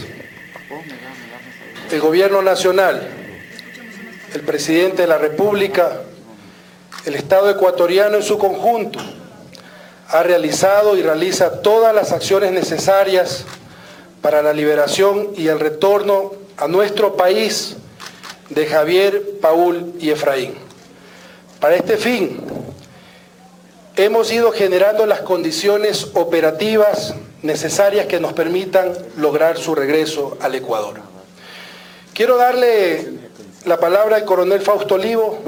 [1.92, 3.25] El Gobierno Nacional,
[4.36, 6.02] el Presidente de la República,
[7.06, 9.00] el Estado ecuatoriano en su conjunto,
[10.10, 13.46] ha realizado y realiza todas las acciones necesarias
[14.22, 17.78] para la liberación y el retorno a nuestro país
[18.50, 20.56] de Javier, Paul y Efraín.
[21.62, 22.42] Para este fin,
[23.96, 31.00] hemos ido generando las condiciones operativas necesarias que nos permitan lograr su regreso al Ecuador.
[32.14, 33.25] Quiero darle
[33.66, 35.40] la palabra al coronel Fausto Olivo,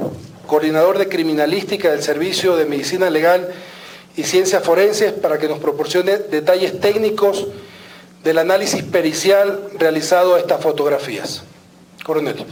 [0.46, 3.48] coordinador de criminalística del Servicio de Medicina Legal
[4.16, 7.46] y Ciencias Forenses, para que nos proporcione detalles técnicos
[8.24, 11.42] del análisis pericial realizado a estas fotografías.
[12.04, 12.44] Coronel.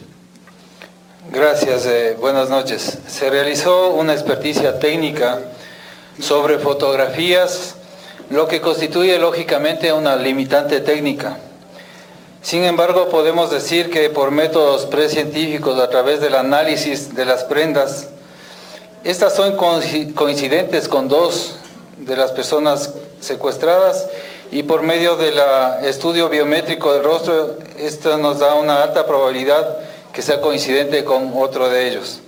[1.33, 2.99] Gracias, eh, buenas noches.
[3.09, 5.41] Se realizó una experticia técnica
[6.21, 7.75] sobre fotografías,
[8.31, 11.39] lo que constituye lógicamente una limitante técnica.
[12.47, 18.07] Sin embargo, podemos decir que por métodos precientíficos, a través del análisis de las prendas,
[19.03, 21.57] estas son coincidentes con dos
[21.97, 24.07] de las personas secuestradas
[24.53, 25.37] y por medio del
[25.83, 29.79] estudio biométrico del rostro, esto nos da una alta probabilidad
[30.13, 32.21] que sea coincidente con otro de ellos.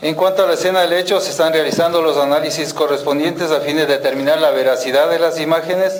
[0.00, 3.76] En cuanto a la escena del hecho, se están realizando los análisis correspondientes a fin
[3.76, 5.92] de determinar la veracidad de las imágenes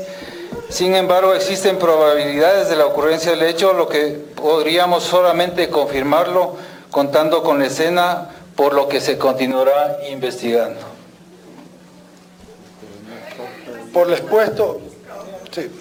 [0.73, 6.57] sin embargo, existen probabilidades de la ocurrencia del hecho, lo que podríamos solamente confirmarlo
[6.91, 10.81] contando con la escena, por lo que se continuará investigando.
[13.93, 14.81] Por lo expuesto,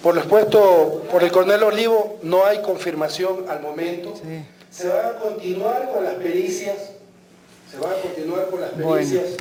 [0.04, 4.14] por lo expuesto por el coronel Olivo, no hay confirmación al momento.
[4.70, 6.76] Se van a continuar con las pericias.
[7.72, 9.38] Se van a continuar con las pericias.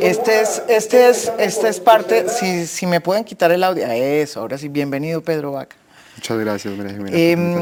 [0.00, 4.40] Este es, este es, esta es parte, si, si me pueden quitar el audio, eso,
[4.40, 5.76] ahora sí, bienvenido Pedro Vaca.
[6.16, 7.16] Muchas gracias, María Jimena.
[7.16, 7.60] Em,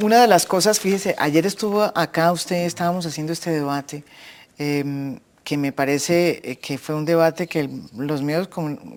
[0.00, 4.04] una de las cosas, fíjese, ayer estuvo acá usted, estábamos haciendo este debate,
[4.58, 8.50] em, que me parece eh, que fue un debate que los medios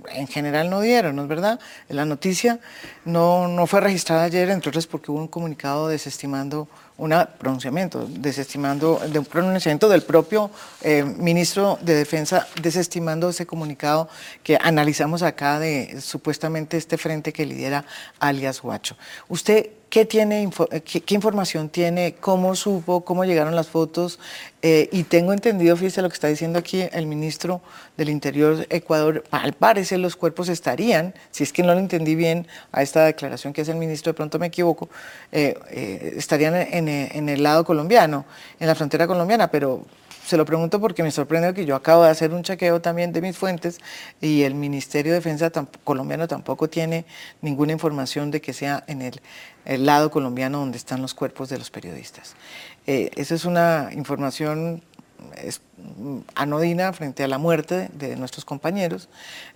[0.09, 1.61] en general no dieron, ¿no es verdad?
[1.87, 2.59] La noticia
[3.05, 8.99] no, no fue registrada ayer, entre otras porque hubo un comunicado desestimando un pronunciamiento, desestimando,
[8.99, 14.09] de un pronunciamiento del propio eh, ministro de Defensa, desestimando ese comunicado
[14.43, 17.85] que analizamos acá de supuestamente este frente que lidera
[18.19, 18.97] alias Huacho.
[19.29, 20.49] ¿Usted qué, tiene,
[20.85, 22.15] qué, información tiene?
[22.19, 23.01] ¿Cómo supo?
[23.01, 24.19] ¿Cómo llegaron las fotos?
[24.61, 27.61] Eh, y tengo entendido, fíjese lo que está diciendo aquí el ministro
[27.97, 32.47] del Interior Ecuador, al parecer los cuerpos estarían, si es que no lo entendí bien
[32.71, 34.89] a esta declaración que hace el ministro, de pronto me equivoco,
[35.31, 38.25] eh, estarían en en el lado colombiano,
[38.59, 39.85] en la frontera colombiana, pero
[40.25, 43.21] se lo pregunto porque me sorprende que yo acabo de hacer un chequeo también de
[43.21, 43.79] mis fuentes
[44.21, 45.51] y el Ministerio de Defensa
[45.83, 47.05] colombiano tampoco tiene
[47.41, 49.19] ninguna información de que sea en el,
[49.65, 52.35] lado colombiano donde están los cuerpos de los periodistas.
[52.87, 54.81] Eh, esa es una información
[56.35, 59.07] anodina frente a la muerte de nuestros compañeros,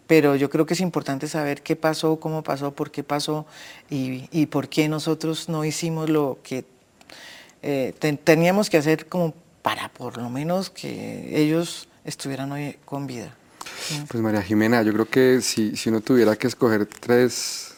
[0.08, 3.46] pero yo creo que es importante saber qué pasó, cómo pasó, por qué pasó
[3.90, 6.66] y, y por qué nosotros no hicimos lo que
[7.62, 13.34] eh, teníamos que hacer como para por lo menos que ellos estuvieran hoy con vida.
[14.08, 17.75] Pues María Jimena, yo creo que si, si uno tuviera que escoger tres,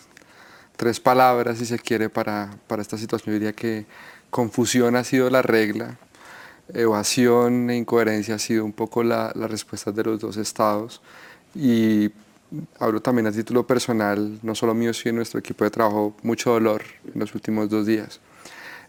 [0.78, 3.86] tres palabras, si se quiere, para, para esta situación, yo diría que
[4.30, 5.98] confusión ha sido la regla,
[6.74, 11.02] evasión e incoherencia ha sido un poco la, la respuesta de los dos estados
[11.56, 12.12] y
[12.80, 16.84] hablo también a título personal, no solo mío, sino nuestro equipo de trabajo, mucho dolor
[17.13, 18.20] en los últimos dos días.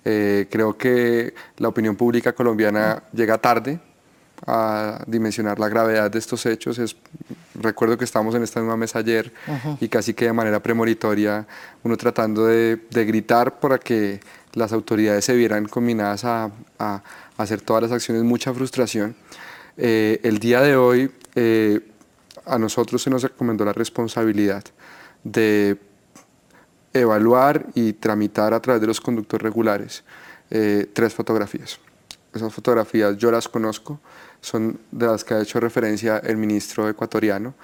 [0.05, 3.81] Eh, creo que la opinión pública colombiana llega tarde
[4.47, 6.79] a dimensionar la gravedad de estos hechos.
[6.79, 6.97] Es,
[7.55, 9.33] recuerdo que estábamos en esta misma mesa ayer
[9.81, 11.47] y casi que de manera premonitoria
[11.83, 14.21] uno tratando de, gritar para que
[14.55, 16.51] las autoridades se vieran combinadas a,
[17.37, 19.15] hacer todas las acciones, mucha frustración.
[19.77, 21.81] Eh, el día de hoy eh,
[22.45, 24.65] a nosotros se nos recomendó la responsabilidad
[25.23, 25.79] de
[26.93, 30.03] evaluar y tramitar a través de los conductos regulares
[30.49, 31.79] tres fotografías.
[32.33, 34.01] Esas fotografías yo las conozco,
[34.41, 37.55] son de las que ha hecho referencia el ministro ecuatoriano.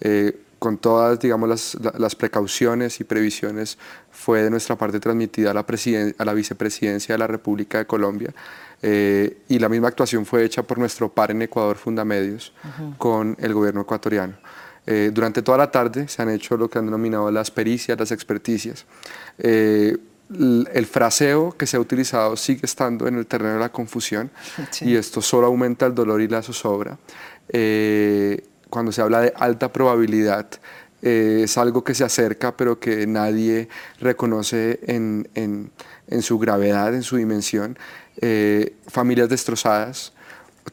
[0.00, 3.76] Eh, con todas digamos, las, las, precauciones y previsiones,
[4.10, 5.66] fue de nuestra parte transmitida a la,
[6.18, 8.34] a la vicepresidencia de la República de Colombia.
[8.80, 12.54] Eh, y la misma actuación fue hecha por nuestro par en Ecuador Fundamedios
[12.96, 14.36] con el gobierno ecuatoriano.
[14.86, 18.12] Eh, durante toda la tarde se han hecho lo que han denominado las pericias, las
[18.12, 18.86] experticias
[20.30, 24.30] el fraseo que se ha utilizado sigue estando en el terreno de la confusión
[24.80, 26.98] y esto solo aumenta el dolor y la zozobra.
[27.48, 30.48] Eh, cuando se habla de alta probabilidad,
[31.02, 33.68] eh, es algo que se acerca pero que nadie
[34.00, 35.70] reconoce en,
[36.22, 37.78] su gravedad, en su dimensión.
[38.20, 40.12] Eh, familias destrozadas,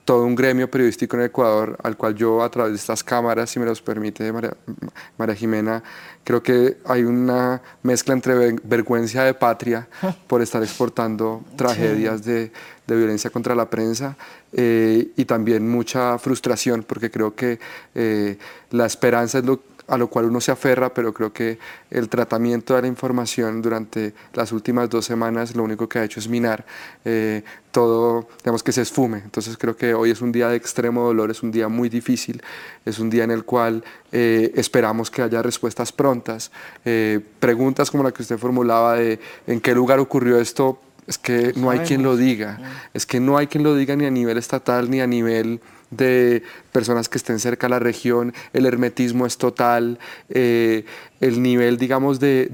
[0.05, 3.59] todo un gremio periodístico en Ecuador al cual yo a través de estas cámaras, si
[3.59, 5.83] me los permite María, Jimena,
[6.23, 9.88] creo que hay una mezcla entre vergüenza de patria
[10.27, 12.51] por estar exportando tragedias de,
[12.88, 14.17] violencia contra la prensa
[14.51, 17.57] eh, y también mucha frustración porque creo que
[17.95, 18.38] eh,
[18.69, 22.76] la esperanza es lo a lo cual uno se aferra, pero creo que el tratamiento
[22.76, 26.65] de la información durante las últimas dos semanas lo único que ha hecho es minar
[27.06, 29.20] eh, todo, digamos que se esfume.
[29.24, 32.41] Entonces creo que hoy es un día de extremo dolor, es un día muy difícil,
[32.86, 36.52] es un día en el cual eh, esperamos que haya respuestas prontas.
[36.86, 41.54] Eh, preguntas como la que usted formulaba de en qué lugar ocurrió esto, es que
[41.56, 42.60] no hay quien lo diga,
[42.94, 45.60] es que no hay quien lo diga ni a nivel estatal ni a nivel
[45.91, 49.99] de personas que estén cerca de la región, el hermetismo es total,
[50.30, 50.86] eh,
[51.19, 52.49] el nivel, digamos, de...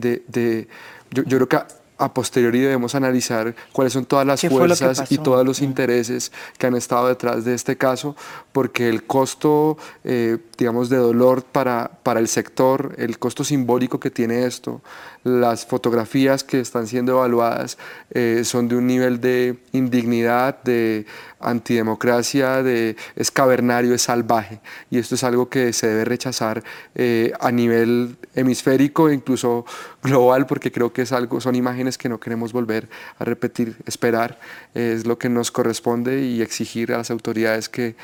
[1.12, 1.58] yo, yo, creo que
[1.98, 5.64] a posteriori debemos analizar cuáles son todas las fuerzas y todos los mm.
[5.64, 8.16] intereses que han estado detrás de este caso,
[8.52, 14.12] porque el costo, eh, digamos, de dolor para, para el sector, el costo simbólico que
[14.12, 14.82] tiene esto,
[15.24, 17.78] las fotografías que están siendo evaluadas
[18.12, 21.06] eh, son de un nivel de indignidad, de
[21.40, 24.60] antidemocracia, de es cavernario, es salvaje.
[24.90, 26.64] Y esto es algo que se debe rechazar
[26.96, 29.66] eh, a nivel hemisférico e incluso
[30.04, 33.78] global, porque creo que es algo, son imágenes que no queremos volver a repetir.
[33.86, 34.40] Esperar
[34.74, 37.96] es lo que nos corresponde y exigir a las autoridades que,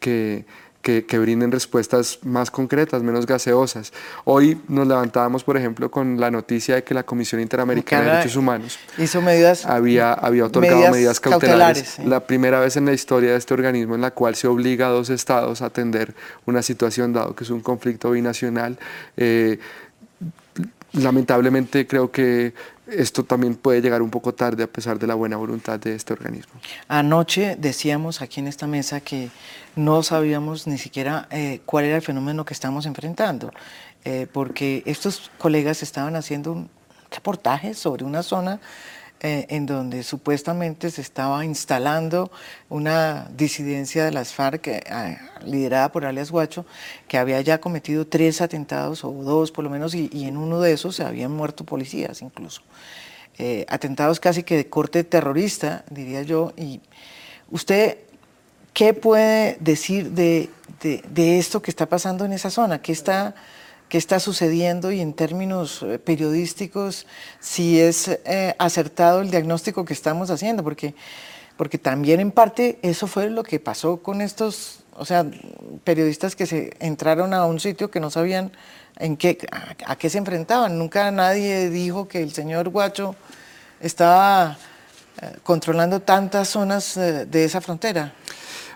[0.00, 0.44] que
[0.82, 3.92] que, brinden respuestas más concretas, menos gaseosas.
[4.24, 8.36] Hoy nos levantábamos, por ejemplo, con la noticia de que la Comisión Interamericana de Derechos
[8.36, 11.98] Humanos hizo medidas, había, había otorgado medidas, cautelares.
[11.98, 14.90] La primera vez en la historia de este organismo en la cual se obliga a
[14.90, 16.14] dos estados a atender
[16.46, 18.78] una situación dado que es un conflicto binacional.
[19.16, 19.58] Eh,
[20.92, 22.52] lamentablemente creo que
[22.90, 26.12] esto también puede llegar un poco tarde a pesar de la buena voluntad de este
[26.12, 26.52] organismo.
[26.88, 29.30] Anoche decíamos aquí en esta mesa que
[29.76, 33.52] no sabíamos ni siquiera eh, cuál era el fenómeno que estamos enfrentando,
[34.04, 36.70] eh, porque estos colegas estaban haciendo un
[37.10, 38.60] reportaje sobre una zona
[39.20, 42.30] eh, en donde supuestamente se estaba instalando
[42.68, 44.68] una disidencia de las FARC
[45.44, 46.66] liderada por alias Guacho,
[47.08, 50.72] que había ya cometido tres atentados o dos por lo menos, y, en uno de
[50.72, 52.62] esos se habían muerto policías incluso.
[53.68, 56.80] atentados casi que de corte terrorista, diría yo, y
[57.50, 57.98] usted
[58.72, 60.48] ¿Qué puede decir de,
[61.16, 62.80] esto que está pasando en esa zona?
[62.80, 63.34] ¿Qué está,
[63.90, 67.06] qué está sucediendo y en términos eh, periodísticos
[67.40, 70.62] si es eh, acertado el diagnóstico que estamos haciendo?
[70.62, 70.94] Porque,
[71.58, 75.26] porque también en parte eso fue lo que pasó con estos, o sea,
[75.82, 78.52] periodistas que se entraron a un sitio que no sabían
[78.96, 79.36] en qué,
[79.84, 80.78] a, qué se enfrentaban.
[80.78, 83.16] Nunca nadie dijo que el señor Guacho
[83.80, 84.56] estaba
[85.20, 88.14] eh, controlando tantas zonas de esa frontera.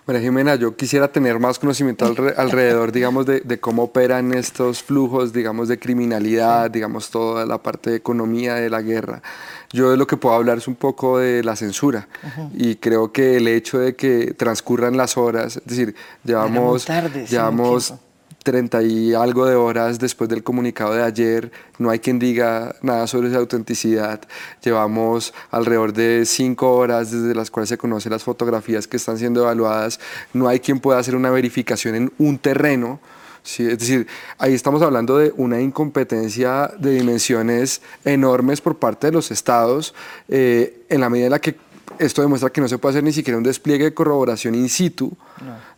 [0.06, 2.04] María Jimena, yo quisiera tener más conocimiento
[2.36, 7.96] alrededor, digamos, de, cómo operan estos flujos, digamos, de criminalidad, digamos, toda la parte de
[7.96, 9.22] economía de la guerra.
[9.72, 12.06] Yo de lo que puedo hablar es un poco de la censura
[12.52, 16.86] y creo que el hecho de que transcurran las horas, es decir, llevamos,
[17.28, 17.94] llevamos
[18.44, 23.06] 30 y algo de horas después del comunicado de ayer, no hay quien diga nada
[23.06, 24.20] sobre esa autenticidad.
[24.62, 29.40] Llevamos alrededor de 5 horas desde las cuales se conocen las fotografías que están siendo
[29.40, 29.98] evaluadas.
[30.32, 33.00] No hay quien pueda hacer una verificación en un terreno.
[33.44, 34.06] Es decir,
[34.38, 39.94] ahí estamos hablando de una incompetencia de dimensiones enormes por parte de los estados,
[40.28, 41.54] eh, en la medida en la que
[41.98, 45.12] esto demuestra que no se puede hacer ni siquiera un despliegue de corroboración in situ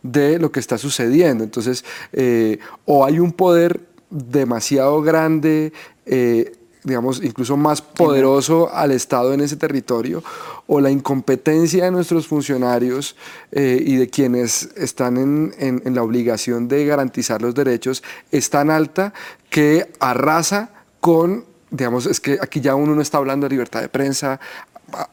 [0.03, 1.43] de lo que está sucediendo.
[1.43, 5.73] Entonces, eh, o hay un poder demasiado grande,
[6.05, 6.53] eh,
[6.83, 10.23] digamos, incluso más poderoso al Estado en ese territorio,
[10.67, 13.15] o la incompetencia de nuestros funcionarios
[13.51, 18.69] eh, y de quienes están en, en la obligación de garantizar los derechos es tan
[18.69, 19.13] alta
[19.49, 23.89] que arrasa con digamos, es que aquí ya uno no está hablando de libertad de
[23.89, 24.39] prensa,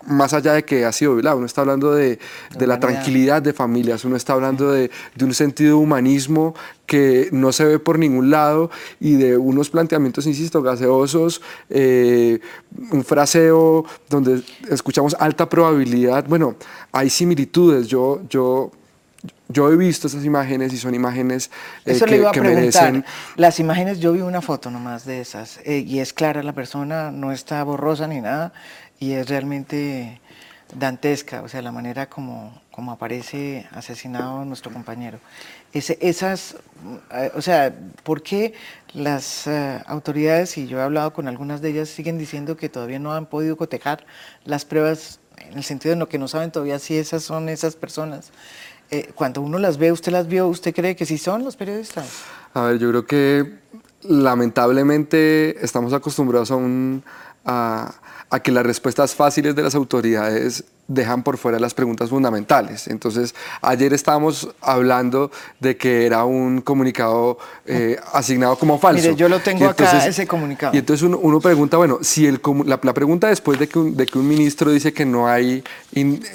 [0.07, 2.19] más allá de que ha sido violado, uno está hablando de,
[2.57, 6.55] de la tranquilidad de familias, uno está hablando de, de, un sentido de humanismo
[6.87, 8.71] que no se ve por ningún lado
[9.01, 12.39] y de unos planteamientos, insisto, gaseosos, eh,
[12.91, 16.25] un fraseo donde escuchamos alta probabilidad.
[16.29, 16.57] Bueno,
[16.93, 17.89] hay similitudes.
[17.89, 18.71] Yo, yo
[19.49, 21.51] yo he visto esas imágenes y son imágenes
[21.85, 23.05] eh, Eso que, le iba a preguntar.
[23.37, 27.11] Las imágenes, yo vi una foto nomás de esas eh, y es clara la persona,
[27.11, 28.53] no está borrosa ni nada
[29.05, 30.21] y es realmente
[30.75, 35.19] dantesca, o sea, la manera como, como aparece asesinado nuestro compañero.
[35.73, 36.57] Esas,
[37.13, 38.55] eh, o sea, ¿por qué
[38.95, 39.47] las
[39.87, 43.27] autoridades, y yo he hablado con algunas de ellas, siguen diciendo que todavía no han
[43.27, 44.07] podido cotejar
[44.45, 47.77] las pruebas en el sentido de lo que no saben todavía si esas son esas
[47.77, 48.31] personas?
[48.91, 52.23] Eh, cuando uno las ve, usted las vio, ¿usted cree que sí son los periodistas?
[52.55, 53.59] A ver, yo creo que
[54.03, 56.57] lamentablemente estamos acostumbrados a,
[57.45, 62.89] a que las respuestas fáciles de las autoridades dejan por fuera las preguntas fundamentales.
[62.89, 65.31] Entonces, ayer estábamos hablando
[65.61, 69.03] de que era un comunicado eh, asignado como falso.
[69.03, 70.75] Mire, yo lo tengo acá, ese comunicado.
[70.75, 74.19] Y entonces uno, pregunta, bueno, si el, la, pregunta después de que, un, de que
[74.19, 75.65] un ministro dice que no hay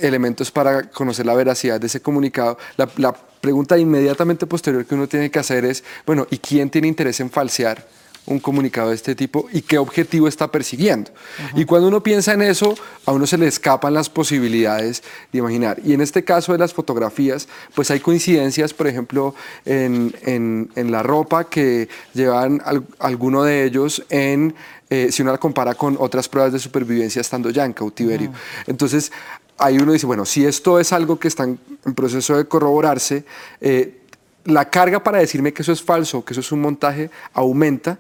[0.02, 5.08] elementos para conocer la veracidad de ese comunicado, la, la pregunta inmediatamente posterior que uno
[5.08, 7.86] tiene que hacer es, bueno, ¿y quién tiene interés en falsear?
[8.30, 11.12] Un comunicado de este tipo y qué objetivo está persiguiendo.
[11.56, 12.76] Y cuando uno piensa en eso,
[13.06, 15.80] a uno se le escapan las posibilidades de imaginar.
[15.84, 21.04] Y en este caso de las fotografías, pues hay coincidencias, por ejemplo, en, en, la
[21.04, 22.62] ropa que llevan
[23.00, 24.56] alguno de ellos en,
[24.90, 28.32] eh, si uno la compara con otras pruebas de supervivencia estando ya en cautiverio.
[28.68, 29.12] Entonces,
[29.58, 31.60] ahí uno dice, bueno, si esto es algo que está en,
[31.96, 33.26] proceso de corroborarse,
[33.62, 34.00] eh,
[34.46, 37.98] la carga para decirme que eso es falso, que eso es un montaje, aumenta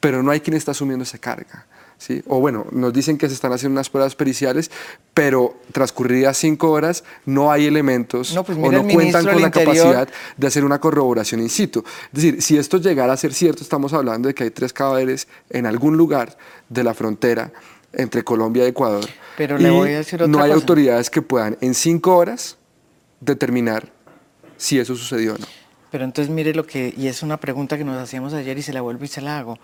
[0.00, 1.66] pero no hay quien está asumiendo esa carga.
[1.98, 2.22] ¿sí?
[2.26, 4.70] O bueno, nos dicen que se están haciendo unas pruebas periciales,
[5.12, 10.46] pero transcurridas cinco horas no hay elementos pues o no cuentan con la capacidad de
[10.46, 11.84] hacer una corroboración in situ.
[12.12, 15.28] Es decir, si esto llegara a ser cierto, estamos hablando de que hay tres cadáveres
[15.50, 16.36] en algún lugar
[16.68, 17.52] de la frontera
[17.92, 19.04] entre Colombia y Ecuador.
[19.36, 22.56] Pero le voy a decir otra no hay autoridades que puedan en cinco horas
[23.20, 23.90] determinar
[24.56, 25.46] si eso sucedió o no.
[25.90, 28.72] Pero entonces mire lo que, y es una pregunta que nos hacíamos ayer y se
[28.72, 29.58] la vuelvo y se la hago.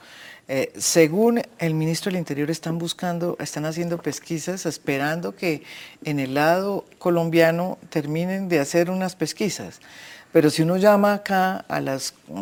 [0.46, 5.62] Eh, según el ministro del Interior están buscando, están haciendo pesquisas esperando que
[6.04, 9.80] en el lado colombiano terminen de hacer unas pesquisas.
[10.34, 11.96] Pero si uno llama acá a la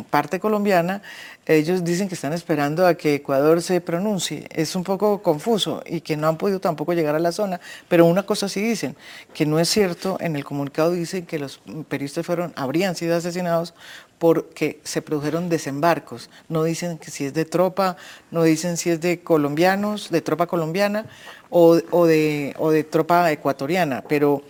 [0.08, 1.02] parte colombiana,
[1.44, 4.48] ellos dicen que están esperando a que Ecuador se pronuncie.
[4.50, 7.60] Es un poco confuso y que no han podido tampoco llegar a la zona.
[7.88, 8.96] Pero una cosa sí dicen,
[9.34, 13.74] que no es cierto, en el comunicado dicen que los periodistas fueron, habrían sido asesinados
[14.18, 16.30] porque se produjeron desembarcos.
[16.48, 17.98] No dicen que si es de tropa,
[18.30, 21.04] no dicen si es de colombianos, de tropa colombiana
[21.50, 24.02] o, de, o de tropa ecuatoriana.
[24.08, 24.42] Pero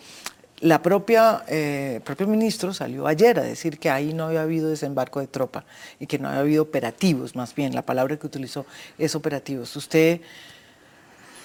[0.62, 4.70] la propia, eh, el propio ministro salió ayer a decir que ahí no había habido
[4.70, 5.64] desembarco de tropa
[5.98, 8.64] y que no había habido operativos, más bien, la palabra que utilizó
[8.96, 9.74] es operativos.
[9.74, 10.20] ¿Usted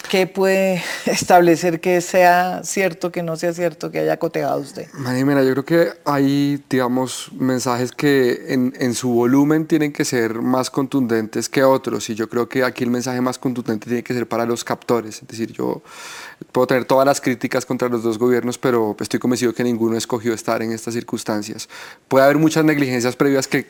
[0.09, 4.87] ¿Qué puede establecer que sea cierto, que no sea cierto, que haya coteado usted?
[4.93, 10.35] Mira, yo creo que hay, digamos, mensajes que en, en, su volumen tienen que ser
[10.35, 14.13] más contundentes que otros y yo creo que aquí el mensaje más contundente tiene que
[14.13, 15.21] ser para los captores.
[15.21, 15.81] Es decir, yo
[16.51, 20.33] puedo tener todas las críticas contra los dos gobiernos, pero estoy convencido que ninguno escogió
[20.33, 21.67] estar en estas circunstancias.
[22.07, 23.67] Puede haber muchas negligencias previas que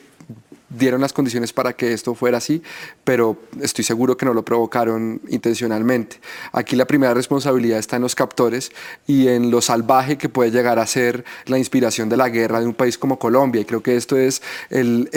[0.70, 2.62] dieron las condiciones para que esto fuera así,
[3.04, 6.20] pero estoy seguro que no lo provocaron intencionalmente.
[6.52, 8.72] Aquí la primera responsabilidad está en los captores
[9.06, 12.66] y en lo salvaje que puede llegar a ser la inspiración de la guerra de
[12.66, 13.62] un país como Colombia.
[13.62, 15.08] Y creo que esto es el,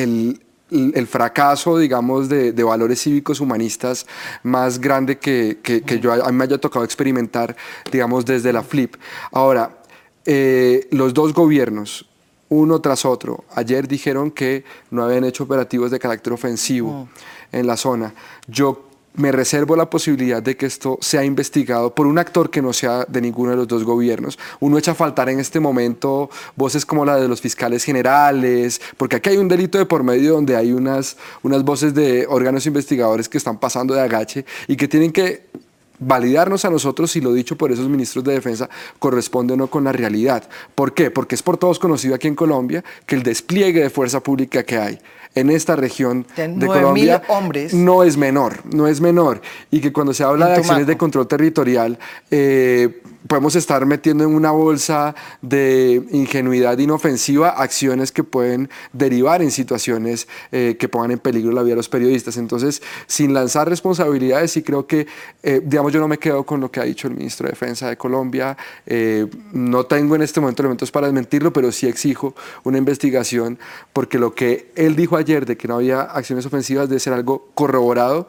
[0.72, 4.08] el fracaso, digamos, de, de, valores cívicos humanistas
[4.44, 7.56] más grande que, que, que, yo a mí me haya tocado experimentar,
[7.92, 8.96] digamos, desde la FLIP.
[9.32, 9.82] Ahora,
[10.26, 12.08] eh, los dos gobiernos,
[12.52, 13.46] uno tras otro.
[13.56, 17.56] Ayer dijeron que no habían hecho operativos de carácter ofensivo mm.
[17.56, 18.14] en la zona.
[18.46, 22.74] Yo me reservo la posibilidad de que esto sea investigado por un actor que no
[22.74, 24.38] sea de ninguno de los dos gobiernos.
[24.60, 29.16] Uno echa a faltar en este momento voces como la de los fiscales generales, porque
[29.16, 33.30] aquí hay un delito de por medio donde hay unas, unas voces de órganos investigadores
[33.30, 35.46] que están pasando de agache y que tienen que
[36.02, 39.86] validarnos a nosotros si lo dicho por esos ministros de defensa corresponde o no con
[39.86, 40.44] la realidad.
[40.76, 41.12] ¿Por qué?
[41.12, 44.78] Porque es por todos conocido aquí en Colombia que el despliegue de fuerza pública que
[44.78, 45.00] hay
[45.34, 47.74] en esta región De de, 9.000 Colombia hombres.
[47.74, 49.42] no es menor, no es menor.
[49.70, 51.98] Y que cuando se habla En de acciones de control territorial,
[52.30, 59.52] eh, podemos estar metiendo en una bolsa de ingenuidad inofensiva acciones que pueden derivar en
[59.52, 62.38] situaciones eh, que pongan en peligro la vida de los periodistas.
[62.38, 65.08] Entonces, sin lanzar responsabilidades, sí creo que,
[65.44, 67.90] eh, digamos, yo no me quedo con lo que ha dicho el ministro de Defensa
[67.90, 68.58] de Colombia.
[68.86, 73.60] Eh, no tengo en este momento elementos para desmentirlo, pero sí exijo una investigación
[73.94, 77.50] porque lo que él dijo ayer de que no había acciones ofensivas debe ser algo
[77.54, 78.28] corroborado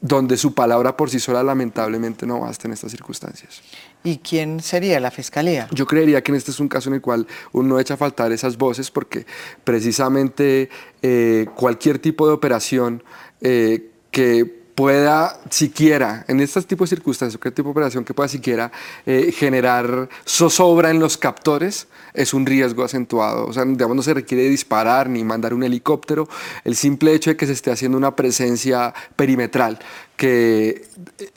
[0.00, 3.62] donde su palabra por sí sola lamentablemente no basta en estas circunstancias.
[4.04, 5.68] ¿Y quién sería la fiscalía?
[5.72, 8.32] Yo creería que en este es un caso en el cual uno echa a faltar
[8.32, 9.26] esas voces porque
[9.64, 10.68] precisamente
[11.02, 13.02] eh, cualquier tipo de operación
[13.40, 18.28] eh, que pueda siquiera, en este tipo de circunstancias, cualquier tipo de operación que pueda
[18.28, 18.72] siquiera
[19.06, 23.46] eh, generar zozobra en los captores, es un riesgo acentuado.
[23.46, 26.28] O sea, digamos, no se requiere disparar ni mandar un helicóptero.
[26.64, 29.78] El simple hecho de que se esté haciendo una presencia perimetral
[30.22, 30.84] que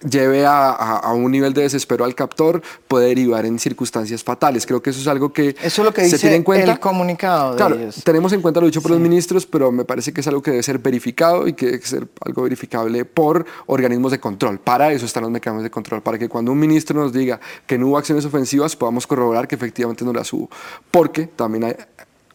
[0.08, 4.64] lleve a, a- a un nivel de desespero al captor puede derivar en circunstancias fatales.
[4.68, 6.74] Creo que eso es algo que Eso es lo que se dice tiene en cuenta.
[6.74, 8.04] el comunicado de Claro, ellos.
[8.04, 10.52] tenemos en cuenta lo dicho por los ministros, pero me parece que es algo que
[10.52, 14.60] debe ser verificado y que debe ser algo verificable por organismos de control.
[14.60, 17.80] Para eso están los mecanismos de control, para que cuando un ministro nos diga que
[17.80, 20.48] no hubo acciones ofensivas, podamos corroborar que efectivamente no las hubo.
[20.92, 21.76] Porque también hay,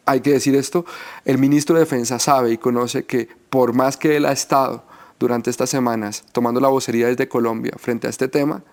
[0.05, 0.83] hay que decir esto,
[1.23, 4.90] el ministro de Defensa sabe y conoce que por más que él ha estado
[5.21, 8.63] durante estas semanas tomando la vocería desde Colombia frente a este tema,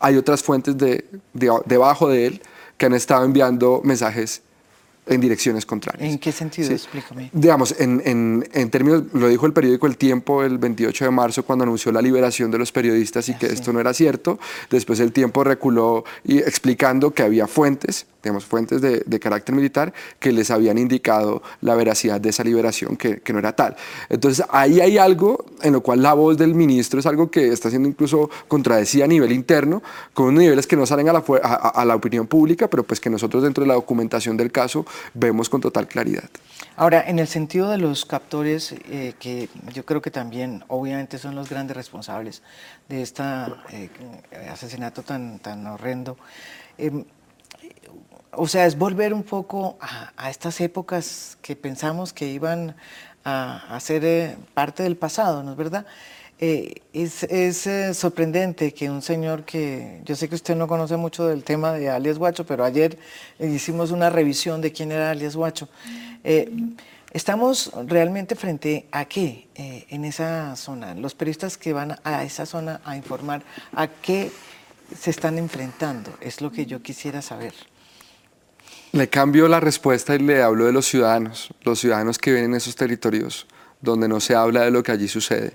[0.00, 2.42] hay otras fuentes de, de- debajo de él
[2.76, 4.42] que han estado enviando mensajes
[5.06, 6.10] en direcciones contrarias.
[6.12, 6.68] ¿En qué sentido?
[6.68, 6.74] Sí.
[6.74, 7.30] Explícame.
[7.32, 11.44] Digamos, en, en- en términos, lo dijo el periódico El Tiempo el 28 de marzo
[11.44, 14.38] cuando anunció la liberación de los periodistas y que esto no era cierto.
[14.70, 19.92] Después el Tiempo reculó y explicando que había fuentes, digamos, fuentes de, de carácter militar
[20.18, 23.76] que les habían indicado la veracidad de esa liberación, que, que no era tal.
[24.08, 27.68] Entonces ahí hay algo en lo cual la voz del ministro es algo que está
[27.70, 29.82] siendo incluso contradecida a nivel interno,
[30.14, 33.00] con unos niveles que no salen a la, a- a- la opinión pública, pero pues
[33.00, 36.28] que nosotros dentro de la documentación del caso vemos con total claridad.
[36.76, 41.34] Ahora, en el sentido de los captores, eh, que yo creo que también, obviamente, son
[41.34, 42.42] los grandes responsables
[42.88, 43.22] de este
[44.50, 46.16] asesinato tan, tan horrendo.
[46.78, 47.04] em,
[48.32, 52.74] o sea, es volver un poco a, estas épocas que pensamos que iban
[53.24, 55.86] a, a ser eh, parte del pasado, ¿no es verdad?
[56.38, 57.22] Eh, es
[57.66, 61.72] eh, sorprendente que un señor que, yo sé que usted no conoce mucho del tema
[61.72, 62.98] de alias Guacho, pero ayer
[63.38, 65.68] hicimos una revisión de quién era alias Guacho.
[67.12, 70.94] Estamos realmente frente a qué en esa zona.
[70.94, 73.42] Los periodistas que van a esa zona a informar,
[73.76, 74.32] ¿a qué
[74.98, 76.10] se están enfrentando?
[76.20, 77.52] Es lo que yo quisiera saber.
[78.92, 82.54] Le cambio la respuesta y le hablo de los ciudadanos, los ciudadanos que viven en
[82.56, 83.46] esos territorios
[83.80, 85.54] donde no se habla de lo que allí sucede.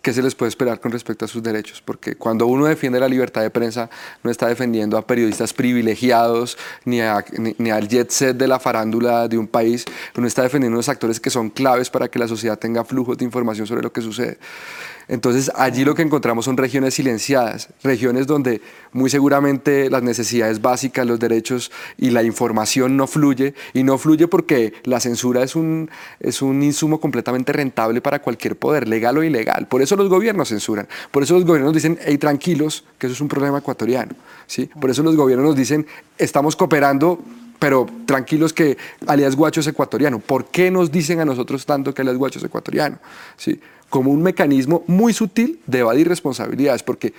[0.00, 1.82] ¿Qué se les puede esperar con respecto a sus derechos?
[1.84, 3.90] Porque cuando uno defiende la libertad de prensa,
[4.22, 7.22] no está defendiendo a periodistas privilegiados ni, a-
[7.58, 9.84] ni- al jet set de la farándula de un país,
[10.16, 13.18] uno está defendiendo a unos actores que son claves para que la sociedad tenga flujos
[13.18, 14.38] de información sobre lo que sucede.
[15.08, 18.60] Entonces allí lo que encontramos son regiones silenciadas, regiones donde
[18.92, 24.28] muy seguramente las necesidades básicas, los derechos y la información no fluye y no fluye
[24.28, 25.90] porque la censura es un,
[26.20, 29.66] es un insumo completamente rentable para cualquier poder, legal o ilegal.
[29.66, 33.20] Por eso los gobiernos censuran, por eso los gobiernos dicen, hey, tranquilos, que eso es
[33.20, 34.14] un problema ecuatoriano.
[34.46, 34.66] ¿sí?
[34.80, 35.86] Por eso los gobiernos nos dicen,
[36.18, 37.18] estamos cooperando
[37.58, 38.76] pero tranquilos que
[39.06, 40.18] alias Guacho es ecuatoriano.
[40.18, 42.98] ¿Por qué nos dicen a nosotros tanto que alias Guacho es ecuatoriano?
[43.36, 43.60] ¿Sí?
[43.92, 47.12] Como un mecanismo muy sutil de evadir responsabilidades, porque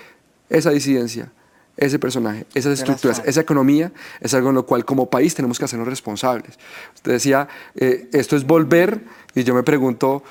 [0.49, 1.31] esa disidencia,
[1.77, 5.65] ese personaje, esas estructuras, esa economía es algo en lo cual como país tenemos que
[5.65, 6.57] hacernos responsables.
[6.95, 9.01] Usted decía, eh, esto es volver,
[9.35, 10.23] y yo me pregunto,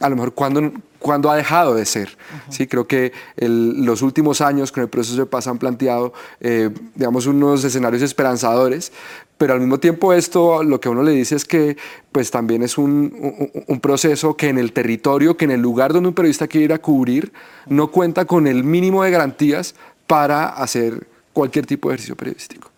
[0.00, 2.16] a lo mejor cuándo, cuándo ha dejado de ser.
[2.48, 6.70] Sí, creo que el- los últimos años con el proceso de paz han planteado, eh,
[6.94, 8.92] digamos, unos escenarios esperanzadores,
[9.38, 11.76] pero al mismo tiempo esto lo que uno le dice es que
[12.10, 15.92] pues también es un, un- un proceso que en el territorio, que en el lugar
[15.92, 17.32] donde un periodista quiere ir a cubrir,
[17.66, 19.74] no cuenta con el mínimo de garantías
[20.06, 22.70] para hacer cualquier tipo de ejercicio periodístico.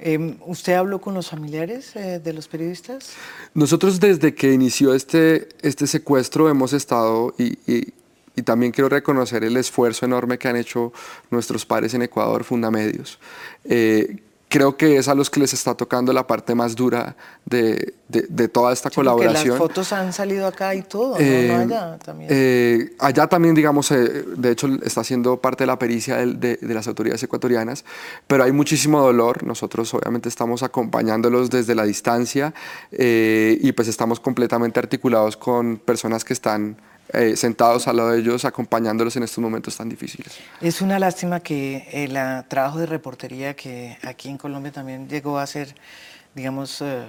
[0.00, 3.10] Em, ¿Usted habló con los familiares eh, de los periodistas?
[3.54, 7.92] Nosotros desde que inició este, este secuestro hemos estado y, y-
[8.44, 10.92] también quiero reconocer el esfuerzo enorme que han hecho
[11.28, 13.18] nuestros pares en Ecuador, Fundamedios,
[13.64, 14.18] eh,
[14.48, 18.48] creo que es a los que les está tocando la parte más dura de, de,
[18.48, 19.50] toda esta colaboración.
[19.50, 21.20] las fotos han salido acá y todo, ¿no?
[21.20, 22.30] Eh, allá también.
[22.32, 26.74] Eh, allá también, digamos, eh, de hecho está siendo parte de la pericia de, de,
[26.74, 27.84] las autoridades ecuatorianas,
[28.26, 29.44] pero hay muchísimo dolor.
[29.44, 32.54] Nosotros obviamente estamos acompañándolos desde la distancia
[32.90, 36.76] y pues estamos completamente articulados con personas que están
[37.12, 40.38] eh, sentados al lado de ellos, acompañándolos en estos momentos tan difíciles.
[40.60, 45.46] Es una lástima que el trabajo de reportería que aquí en Colombia también llegó a
[45.46, 45.74] ser,
[46.34, 47.06] digamos, eh,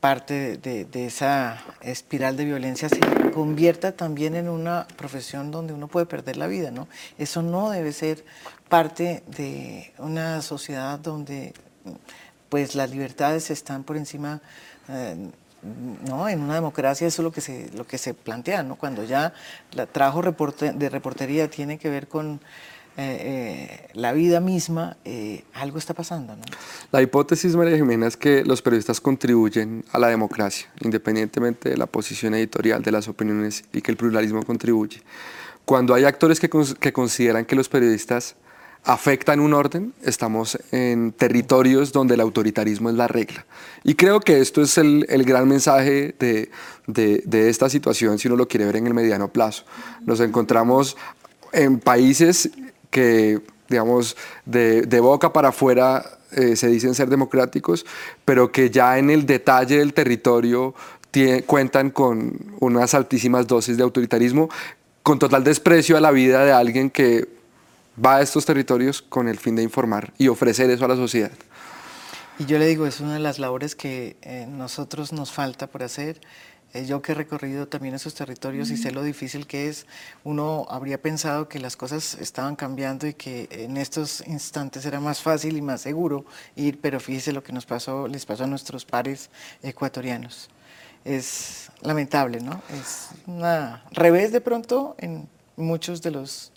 [0.00, 3.00] parte de, esa espiral de violencia se
[3.32, 6.88] convierta también en una profesión donde uno puede perder la vida, ¿no?
[7.18, 8.24] Eso no debe ser
[8.68, 11.54] parte de una sociedad donde
[12.48, 14.42] pues las libertades están por encima
[14.88, 15.30] eh,
[16.08, 18.76] no, en una democracia eso es lo que se, lo que se plantea, ¿no?
[18.76, 19.32] Cuando ya
[19.76, 22.40] el trabajo de reportería tiene que ver con
[22.96, 26.36] eh, eh, la vida misma, eh, algo está pasando.
[26.90, 31.86] La hipótesis, María Jimena, es que los periodistas contribuyen a la democracia, independientemente de la
[31.86, 35.02] posición editorial, de las opiniones y que el pluralismo contribuye.
[35.64, 36.50] Cuando hay actores que,
[36.80, 38.34] que consideran que los periodistas
[38.84, 43.46] afectan un orden, estamos en territorios donde el autoritarismo es la regla.
[43.84, 46.50] Y creo que esto es el, gran mensaje de,
[46.86, 49.64] de, esta situación, si uno lo quiere ver en el mediano plazo.
[50.04, 50.96] Nos encontramos
[51.52, 52.50] en países
[52.90, 54.16] que, digamos,
[54.46, 57.86] de, boca para afuera eh, se dicen ser democráticos,
[58.24, 60.74] pero que ya en el detalle del territorio
[61.46, 64.48] cuentan con unas altísimas dosis de autoritarismo,
[65.02, 67.41] con total desprecio a la vida de alguien que
[68.02, 71.32] va a estos territorios con el fin de informar y ofrecer eso a la sociedad.
[72.38, 75.82] Y yo le digo, es una de las labores que eh, nosotros nos falta por
[75.82, 76.20] hacer.
[76.72, 79.86] Eh, yo que he recorrido también esos territorios y sé lo difícil que es,
[80.24, 85.20] uno habría pensado que las cosas estaban cambiando y que en estos instantes era más
[85.20, 86.24] fácil y más seguro
[86.56, 89.28] ir, pero fíjese lo que nos pasó, les pasó a nuestros pares
[89.62, 90.48] ecuatorianos.
[91.04, 92.62] Es lamentable, ¿no?
[92.80, 93.42] Es un
[93.90, 96.51] revés de pronto en muchos de los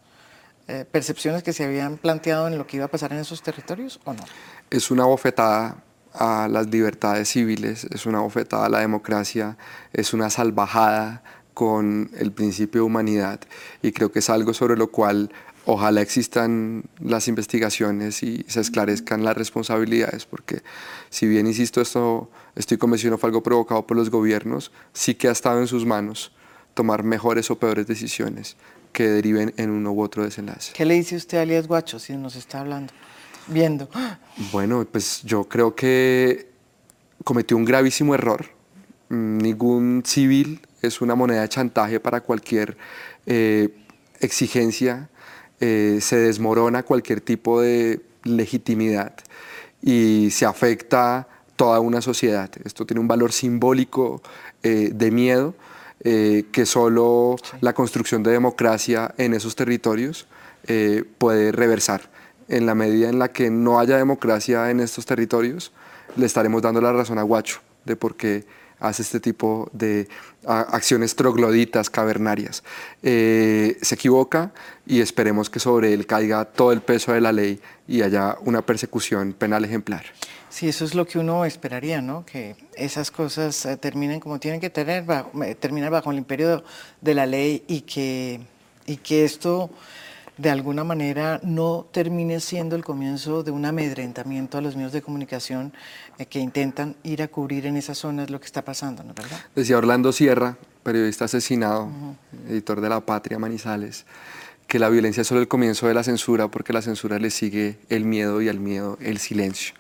[0.68, 3.99] eh, percepciones que se habían planteado en lo que iba a pasar en esos territorios
[4.03, 4.24] o no?
[4.72, 9.57] Es una bofetada a las libertades civiles, es una bofetada a la democracia,
[9.93, 13.41] es una salvajada con el principio de humanidad
[13.82, 15.32] y creo que es algo sobre lo cual
[15.66, 20.61] ojalá existan las investigaciones y se esclarezcan las responsabilidades, porque
[21.09, 25.32] si bien, insisto, esto estoy convencido fue algo provocado por los gobiernos, sí que ha
[25.32, 26.32] estado en sus manos
[26.74, 28.57] tomar mejores o peores decisiones
[28.96, 30.72] que deriven en uno u otro desenlace.
[30.74, 32.93] ¿Qué le dice usted a Alias Guacho si nos está hablando,
[33.48, 33.89] viendo?
[34.54, 36.50] Bueno, pues yo creo que
[37.26, 38.46] cometió un gravísimo error.
[39.10, 42.78] Mm, ningún civil es una moneda de chantaje para cualquier
[43.26, 43.70] eh,
[44.22, 45.10] exigencia.
[45.60, 49.14] Eh, se desmorona cualquier tipo de legitimidad
[49.82, 51.28] y se afecta
[51.58, 52.50] toda una sociedad.
[52.64, 54.22] Esto tiene un valor simbólico
[54.64, 55.54] eh, de miedo
[56.08, 60.28] eh, que solo la construcción de democracia en esos territorios
[60.68, 62.12] eh, puede reversar.
[62.47, 65.72] En la medida en la que no haya democracia en estos territorios,
[66.16, 68.45] le estaremos dando la razón a Guacho de por qué
[68.80, 70.08] hace este tipo de
[70.45, 72.64] acciones trogloditas, cavernarias.
[73.01, 74.51] Eh, se equivoca
[74.86, 78.62] y esperemos que sobre él caiga todo el peso de la ley y haya una
[78.62, 80.06] persecución penal ejemplar.
[80.56, 82.26] Sí, eso es lo que uno esperaría, ¿no?
[82.26, 85.03] Que esas cosas eh, terminen como tienen que tener,
[85.43, 86.64] eh, terminar bajo el imperio
[87.01, 88.39] de la ley y que,
[88.86, 89.70] y que esto
[90.38, 95.01] de alguna manera no termine siendo el comienzo de un amedrentamiento a los medios de
[95.01, 95.74] comunicación
[96.20, 99.38] eh, que intentan ir a cubrir en esas zonas lo que está pasando, ¿no verdad?
[99.58, 101.89] Decía Orlando Sierra, periodista asesinado,
[102.47, 104.06] editor de La Patria Manizales,
[104.68, 107.78] que la violencia es solo el comienzo de la censura porque la censura le sigue
[107.89, 109.76] el miedo y al miedo el silencio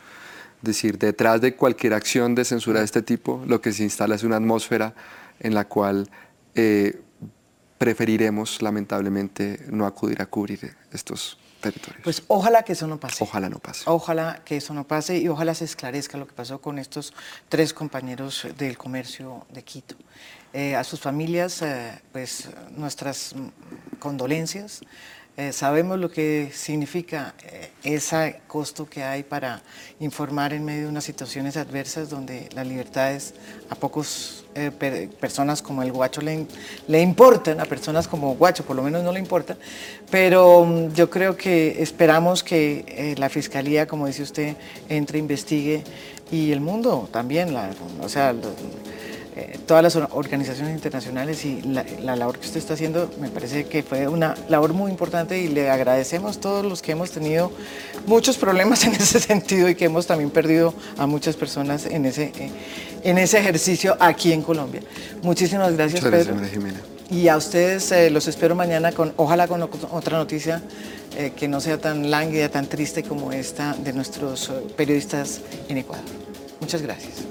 [0.65, 4.23] decir, detrás de cualquier acción de censura de este tipo, lo que se instala es
[4.23, 4.93] una atmósfera
[5.39, 6.09] en la cual
[6.55, 7.01] eh,
[7.77, 12.03] preferiremos, lamentablemente, no acudir a cubrir estos territorios.
[12.03, 13.23] Pues ojalá que eso no pase.
[13.23, 13.83] Ojalá no pase.
[13.85, 17.13] Ojalá que eso no pase y ojalá se esclarezca lo que pasó con estos
[17.49, 19.95] tres compañeros del comercio de Quito.
[20.53, 23.35] Eh, a sus familias, eh, pues nuestras
[23.99, 24.81] condolencias.
[25.37, 29.61] Eh, sabemos lo que significa eh, ese costo que hay para
[29.99, 33.33] informar en medio de unas situaciones adversas donde las libertades
[33.69, 34.71] a pocos eh,
[35.19, 36.47] personas como el guacho le,
[36.87, 39.57] le, importan, a personas como guacho por lo menos no le importa,
[40.09, 44.55] pero mm, yo creo que esperamos que la fiscalía, como dice usted,
[44.87, 45.83] entre, investigue
[46.31, 47.53] y el mundo también,
[47.99, 48.33] o sea,
[49.37, 51.83] eh, todas las organizaciones internacionales y la,
[52.15, 55.69] labor que usted está haciendo me parece que fue una labor muy importante y le
[55.69, 57.51] agradecemos todos los que hemos tenido
[58.05, 62.31] muchos problemas en ese sentido y que hemos también perdido a muchas personas en ese,
[62.37, 62.49] eh,
[63.03, 64.81] en ese ejercicio aquí en Colombia.
[65.21, 66.37] Muchísimas gracias, Pedro.
[66.49, 66.79] Jimena.
[67.11, 70.63] Y a ustedes eh, los espero mañana con, ojalá con otra noticia
[71.37, 76.03] que no sea tan lánguida, tan triste como esta de nuestros periodistas en Ecuador.
[76.59, 77.23] Muchas gracias.